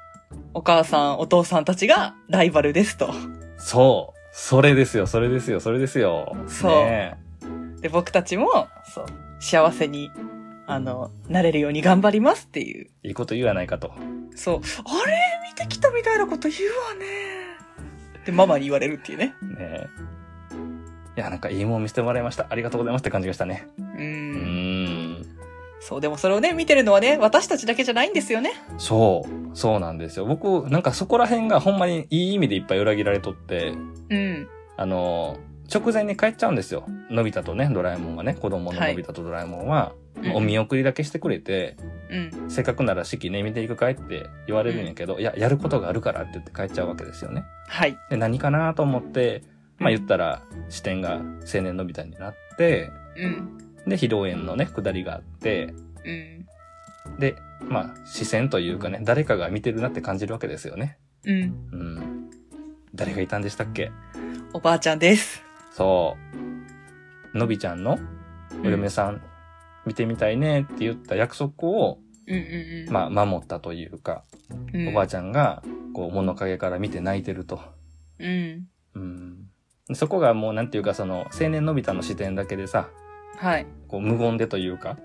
[0.54, 3.12] お母さん、お父さんたちがライバルですと。
[3.56, 4.18] そう。
[4.32, 6.36] それですよ、それですよ、それですよ。
[6.46, 7.16] そうね
[7.80, 9.06] で、僕たちも、そう、
[9.40, 10.10] 幸せに、
[10.66, 12.90] あの、なれるように頑張りますっていう。
[13.02, 13.92] えいいこと言うやないかと。
[14.36, 15.18] そう、あれ？
[15.48, 17.06] 見てきたみたいなこと言うわね。
[18.24, 19.34] で、ママに言われるっていうね。
[19.42, 19.88] ね
[21.18, 22.46] や、なんかいいもん見せてもらいました。
[22.48, 23.66] ありがとうございますって感じがしたね。
[23.78, 23.82] う。
[23.82, 25.26] うんん。
[25.80, 28.52] そう、でもそれをね、見てるのはね、私たちだけじゃないんですよね。
[28.78, 29.56] そう。
[29.56, 30.26] そうなんですよ。
[30.26, 33.74] 僕、なんかそこら辺がほんまにいい意味でいっぱい裏切られとって、
[34.10, 34.48] うん。
[34.76, 35.38] あの、
[35.72, 36.84] 直前に帰っちゃうんですよ。
[37.10, 41.76] のび太とね、ドラえもんがね、子供ののび太とドラえもんは、うんお見送りだけしてくれて、
[42.10, 42.50] うん。
[42.50, 47.44] せっかくなら式ね、見ていくかいって言われるんやけど、いや、やることがあるからって言って帰っちゃうわけですよね。
[47.68, 47.96] はい。
[48.10, 49.42] で、何かなと思って、
[49.78, 53.58] まあ言ったら、視点が青年のび太になって、うん。
[53.86, 55.74] で、披露宴のね、下りがあって、
[56.04, 57.18] うん。
[57.18, 60.98] で、まあ、視線というかね、誰かが見てるなって感じるわけですよね。
[61.24, 61.42] うん。
[61.72, 62.30] うん。
[62.94, 63.90] 誰がいたんでしたっけ？
[64.52, 65.42] おばあちゃんです。
[65.72, 66.16] そ
[67.34, 67.38] う。
[67.38, 67.98] のびちゃんの？
[68.64, 69.22] お嫁さん、
[69.86, 72.40] 見てみたいねって言った約束を、うんうん
[72.88, 72.92] うん。
[72.92, 74.24] まあ、守ったというか、
[74.74, 75.62] うん、おばあちゃんが、
[75.94, 77.60] こう、物陰から見て泣いてると。
[78.18, 78.66] うん。
[78.94, 79.47] うん。
[79.94, 82.88] そこがもう、なんていうか、その、青年のび太の視点だけでさ、
[83.36, 83.66] はい。
[83.88, 84.98] こう、無言でというか、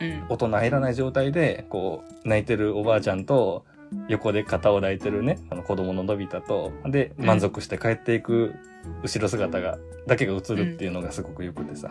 [0.00, 0.26] うん。
[0.28, 3.64] 音の入らない状態で、こう、泣いてるおばあちゃんと、
[4.08, 8.54] 横で肩を抱いてるね、この子供ののび太と、で、うん満足して帰っていく
[9.02, 11.90] 後ろ姿が、だけが映るっていうのがすごく良くてさ。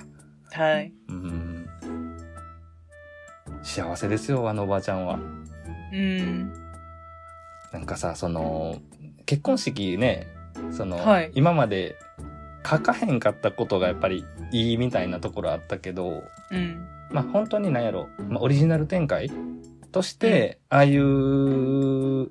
[0.52, 0.94] はい。
[1.10, 1.68] うん。
[3.64, 5.20] 幸せですよ、あのおばあちゃんは。
[5.92, 6.54] うん。
[7.74, 8.80] なんかさ、その、
[9.26, 10.28] 結婚式ね、
[10.72, 11.96] その、はい今まで
[12.70, 16.88] 書かへんかったことがやっぱりいいみたいなところあったけど、うん。
[17.12, 19.32] まあ本当になんやろ、まあオリジナル展開
[19.92, 22.30] として、ああいう、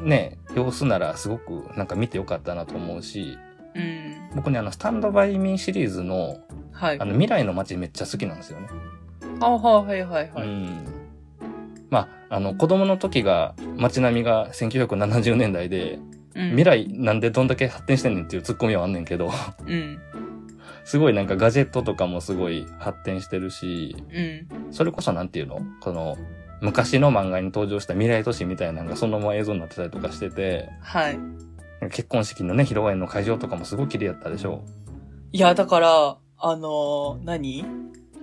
[0.00, 3.38] ね、様子ならすごくなんか見てよかったなと思うし、
[3.74, 4.30] うん。
[4.34, 6.38] 僕ね、あの、スタンドバイミーシリーズの、
[6.72, 7.04] はいあ。
[7.04, 8.68] の、未来の街めっちゃ好きなんですよね。
[9.40, 10.46] あ、はいはいはい。
[10.46, 10.84] うん。
[11.90, 15.98] まあ、あの、子供の時が、街並みが1970年代で、
[16.34, 19.30] うん未来なんでどんだけ発展してんねんっていうツッコミはあんねんけど、
[19.66, 19.98] うん。
[20.84, 24.72] すごいなんかガジェットとかもすごい発展してるし、うん。
[24.72, 25.60] それこそなんていうの？
[25.80, 26.16] この、
[26.60, 31.18] 昔の漫画に登場した未来都市みたいなのがそのまま映像になってたりとかしてて、はい。
[31.90, 34.64] 結婚式のね、披露宴の会場とかもすごい綺麗やったでしょ？
[35.32, 37.64] いや、だから、あのー何？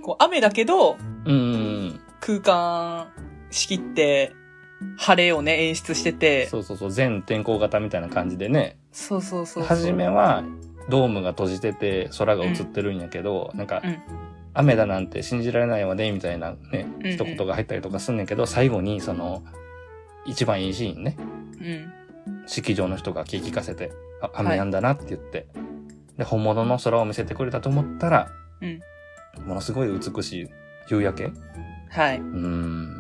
[0.02, 3.08] こう、雨だけど、うんうん空間
[3.52, 4.34] 仕切って、
[4.98, 6.48] 晴れをね、演出してて。
[6.48, 9.64] そうそうそう、全天候型みたいな感じでね、そうそうそう。
[9.64, 10.44] 初めは
[10.90, 13.98] ドームが閉じてて空が映ってるんやけど、なんか、うん
[14.56, 19.44] 雨だなんて信じられないわね、みたいなね、うんうん一言が入ったりとかすんねんけど、最後にその、
[20.26, 21.16] 一番いいシーンね、
[21.62, 21.94] うん。
[22.48, 25.46] 式場の人が聞き聞かせて、あ、はい雨やんだなって言って、
[26.18, 28.28] で、本物の空を見せてくれたと思ったら、
[28.62, 28.80] うん。
[29.48, 30.50] ものすごい美しい
[30.90, 31.32] 夕焼け？
[31.90, 32.18] はい。
[32.18, 32.99] うーん。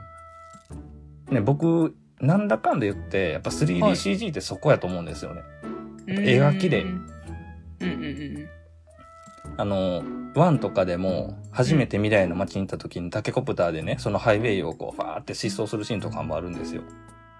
[1.32, 5.41] ね、僕、なんだかんだ言って、やっぱ 3DCG ってそこやと思うんですよね。
[6.07, 7.09] 絵が綺麗うん
[7.82, 8.07] うんう
[8.45, 8.49] ん
[9.57, 10.03] あの、
[10.36, 16.84] ワンとかでも、初めて未来の街に行った時にタケコプターでね、そのハイウェイをこう、ファーって疾走するシーンとかもあるんですよ。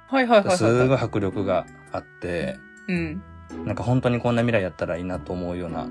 [0.08, 0.58] はいはいはいはい。
[0.58, 3.24] すごい迫力があって、うん。
[3.66, 5.88] なんか本当にこんな未来やったらいいなと思うような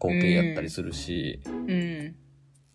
[0.00, 2.16] 光景やったりするし、うん。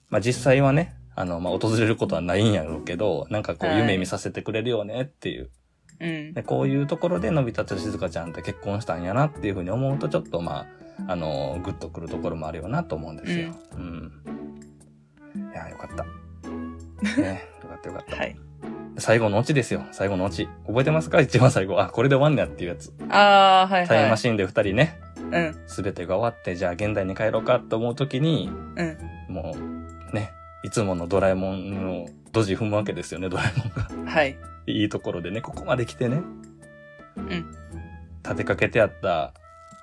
[0.10, 5.50] まあ実際はね、あの、まあ訪れることはないんやろうけど、なんかこうはい夢見させてくれるよねっていう。
[6.00, 6.34] うん。
[6.34, 10.66] で、こういうところでのび太と静香ちゃんって結婚したんやなっていうふうに思うと、ちょっとま
[11.08, 13.56] あ、あの、グッとくるところもあるよなと思うんですよ。
[13.76, 14.12] うん。
[15.36, 16.06] いや、よかった。
[17.22, 18.16] ね、よかったよかった。
[18.18, 18.36] はい。
[18.98, 19.84] 最後のオチですよ。
[19.92, 20.48] 最後のオチ。
[20.68, 21.20] 覚えてますか？
[21.20, 21.80] 一番最後。
[21.80, 22.94] あ、これで終わんねやっていうやつ。
[23.10, 23.88] ああ、はいはい。
[23.88, 25.00] タイムマシンで二人ね、
[25.32, 25.56] うん。
[25.68, 29.34] すべてが終わって、じゃあ現代に帰ろうかと思うときに、うん。
[29.34, 29.83] もう、ね、
[30.64, 34.12] いつものドラえもんのドジ踏むわけですよね、ドラえもんが。
[34.12, 34.38] はい。
[34.66, 36.22] いいところでね、ここまで来てね。
[37.18, 37.56] うん。
[38.24, 39.34] 立てかけてあった、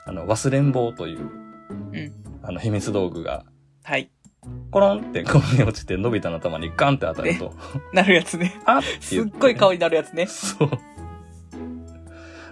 [0.07, 2.13] あの、忘れん坊という、うん。
[2.43, 3.45] あの、秘密道具が、
[3.83, 4.11] はい。
[4.71, 7.55] コロンってここに落ちて、のび太の頭にガンって当たると、
[7.93, 8.59] なるやつね。
[8.65, 10.27] あってすっごい顔になるやつね。
[10.27, 10.71] そう。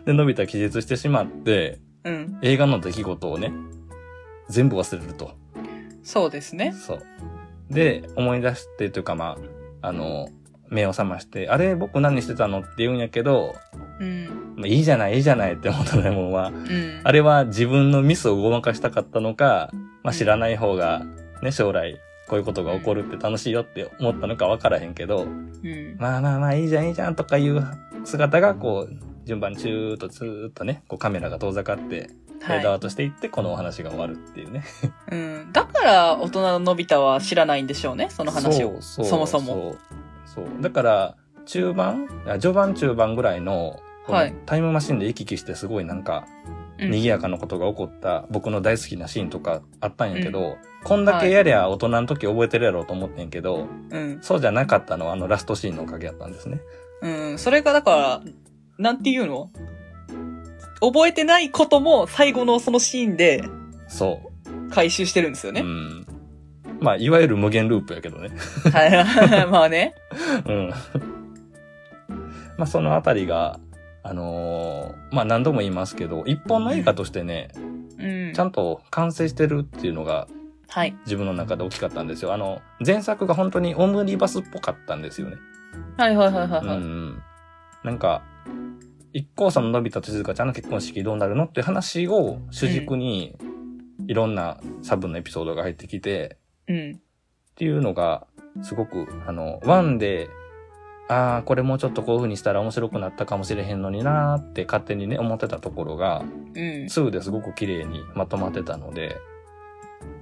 [0.05, 2.39] で、のび太は気絶してしまって、うん。
[2.43, 3.53] 映画の出来事をね、
[4.51, 5.33] 全部忘れると。
[6.03, 6.73] そうですね。
[6.73, 7.03] そう。
[7.71, 9.37] で、思い出してというかま
[9.83, 10.29] あ、あの、
[10.71, 13.55] 目を覚まして、あれ僕何してたのって言うんやけど、
[14.01, 14.55] うん。
[14.57, 17.01] まあ、いいじゃない、いいじゃないって思ったドラえもんは、うん。
[17.03, 19.71] あれは自分のミスをごまかしたかったのか、
[20.03, 21.05] まあ、知らない方が、
[21.43, 21.99] ね、将来、
[22.29, 25.97] こういうことが起こるって楽しいよって思ったのか分からへんけど、うん。
[25.99, 27.63] まあまあまあ、いいじゃん、いいじゃんとかいう
[28.05, 32.09] 姿が、こう、順番にチューッとずーっとね、こうカメラが遠ざかって、
[32.41, 34.65] フェードアはウトしていって、このお話が終わるっていうね。
[35.11, 35.15] い。
[35.15, 35.53] うん。
[35.53, 38.81] だから、大人ののび太は知らないんでしょうね、その話を。
[38.81, 39.77] そうそもそも
[40.27, 40.47] そう。
[40.61, 41.17] だから、
[41.47, 43.81] 中盤あ序盤中盤ぐらいの、
[44.47, 54.19] タイムマシンで行き来してすごいなんか、うん賑やかなことが起こった僕の大好きなシーンとかあったんやけど、こんだけやりゃ大人の時覚えてるやろうと思ってんけど、うん。
[54.23, 56.61] そうじゃなかったのはあのラストシーンのおかげやったんですね。
[57.03, 57.39] うん。
[57.39, 58.23] それがだから、
[58.79, 59.51] なんていうの？
[60.81, 63.43] 覚えてないことも最後のそのシーンで
[63.89, 64.21] そ
[64.71, 65.53] 回収してるんですよう。
[65.55, 65.63] ね。
[65.63, 66.07] うん。
[66.81, 68.31] まあ、いわゆる無限ループやけどね。
[68.73, 68.91] はい。
[69.51, 69.95] まあね。
[70.47, 70.69] うん。
[72.57, 73.59] まあ、そのあたりが、
[74.03, 77.49] あのーまあ何度も言いますけど、一本の映画としてね、
[77.99, 78.33] うん。
[78.33, 80.29] ちゃんと完成してるっていうのが
[80.69, 80.95] はい。
[81.07, 82.33] 自分の中で大きかったんですよ。
[82.35, 85.37] あの、前作が本当にオムニバスっぽかったんですよね。
[85.97, 86.67] はいはいはいはい。
[86.67, 87.23] はいん。
[87.85, 88.23] なんか、
[89.13, 93.37] 一行さんののび太と静香ちゃんの結婚式どうなるのって話を主軸に、
[94.07, 96.39] いろんなサブのエピソードが入ってきて、
[96.69, 96.93] うん。
[96.93, 98.27] っていうのが、
[98.63, 100.29] すごく、あの、ワンで、
[101.09, 106.85] ああ、これもうちょっとこういう風にしたら面白くなったかもしれへんのになーって勝手にね、思ってたところが、うん。
[106.85, 109.17] 2ですごく綺麗にまとまってたので、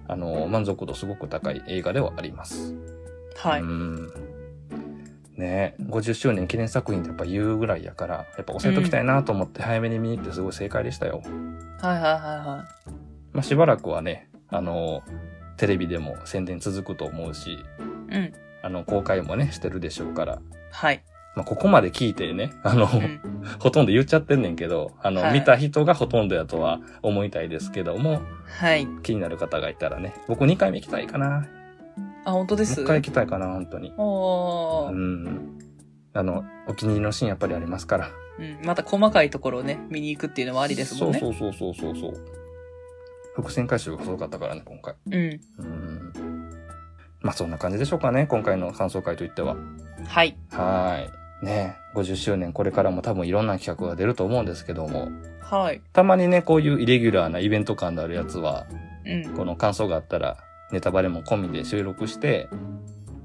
[0.08, 2.74] あの、満足度すごく高い映画ではあります。
[3.36, 3.60] はい。
[3.60, 4.12] うん。
[5.36, 11.22] ねえ、50周年記念作品ってやっぱ言うぐらいやから、やっぱ押さえときたいなと思って早めに見に行ってすごい正解でしたよ。
[11.80, 12.64] はいはいはいは
[13.32, 15.02] まあ、しばらくはね、あの、
[15.56, 17.64] テレビでも宣伝続くと思うし、い。
[18.10, 18.32] うん。
[18.62, 20.38] あの、公開もね、してるでしょうから、
[20.70, 21.02] はい。
[21.34, 23.20] まあ、ここまで聞いてね、あの、うん。
[23.60, 28.22] ほとんど言っちゃってんねんけど、あの、はい見た人がほとんどやとは思いたいですけども、
[28.58, 28.86] はい。
[29.02, 31.46] 気になる方がいたらね、僕2回目行きたいかな。
[32.26, 32.80] あ、本当です？
[32.80, 33.92] もう一回行きたいかな、本当に。
[33.96, 34.90] おー。
[34.90, 35.58] うん。
[36.12, 38.10] あの、お気に入りのシーンやっぱりありますから。
[38.38, 38.58] うん。
[38.66, 41.20] また細かいところをね、見に行くっていうのもありですもんね。
[41.20, 42.14] そうそうそうそうそう。
[43.36, 44.94] 伏線回収が細かったからね、今回。
[45.06, 45.40] うん。
[45.58, 46.50] うん。
[47.20, 49.56] まあそんな感じでしょうかね、今回の感想会といっては。
[50.06, 50.36] はい。
[50.50, 51.10] はーい。
[51.44, 55.10] ね50周年これからも多分いろんな企画が出ると思うんですけども、
[55.40, 55.80] はい。
[55.92, 58.66] たまにね、こういうイレギュラーなイベント感のあるやつは、
[59.04, 59.34] うん。
[59.36, 60.38] この感想があったら、
[60.72, 62.48] ネタバレも込みで収録して、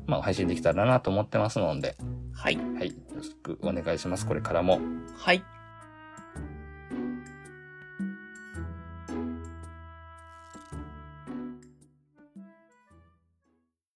[0.08, 1.96] まあ配信できたらなと思ってますので、
[2.34, 2.58] はい。
[2.58, 2.90] はい。
[2.90, 4.80] よろしくお願いします、これからも。
[5.18, 5.44] はい。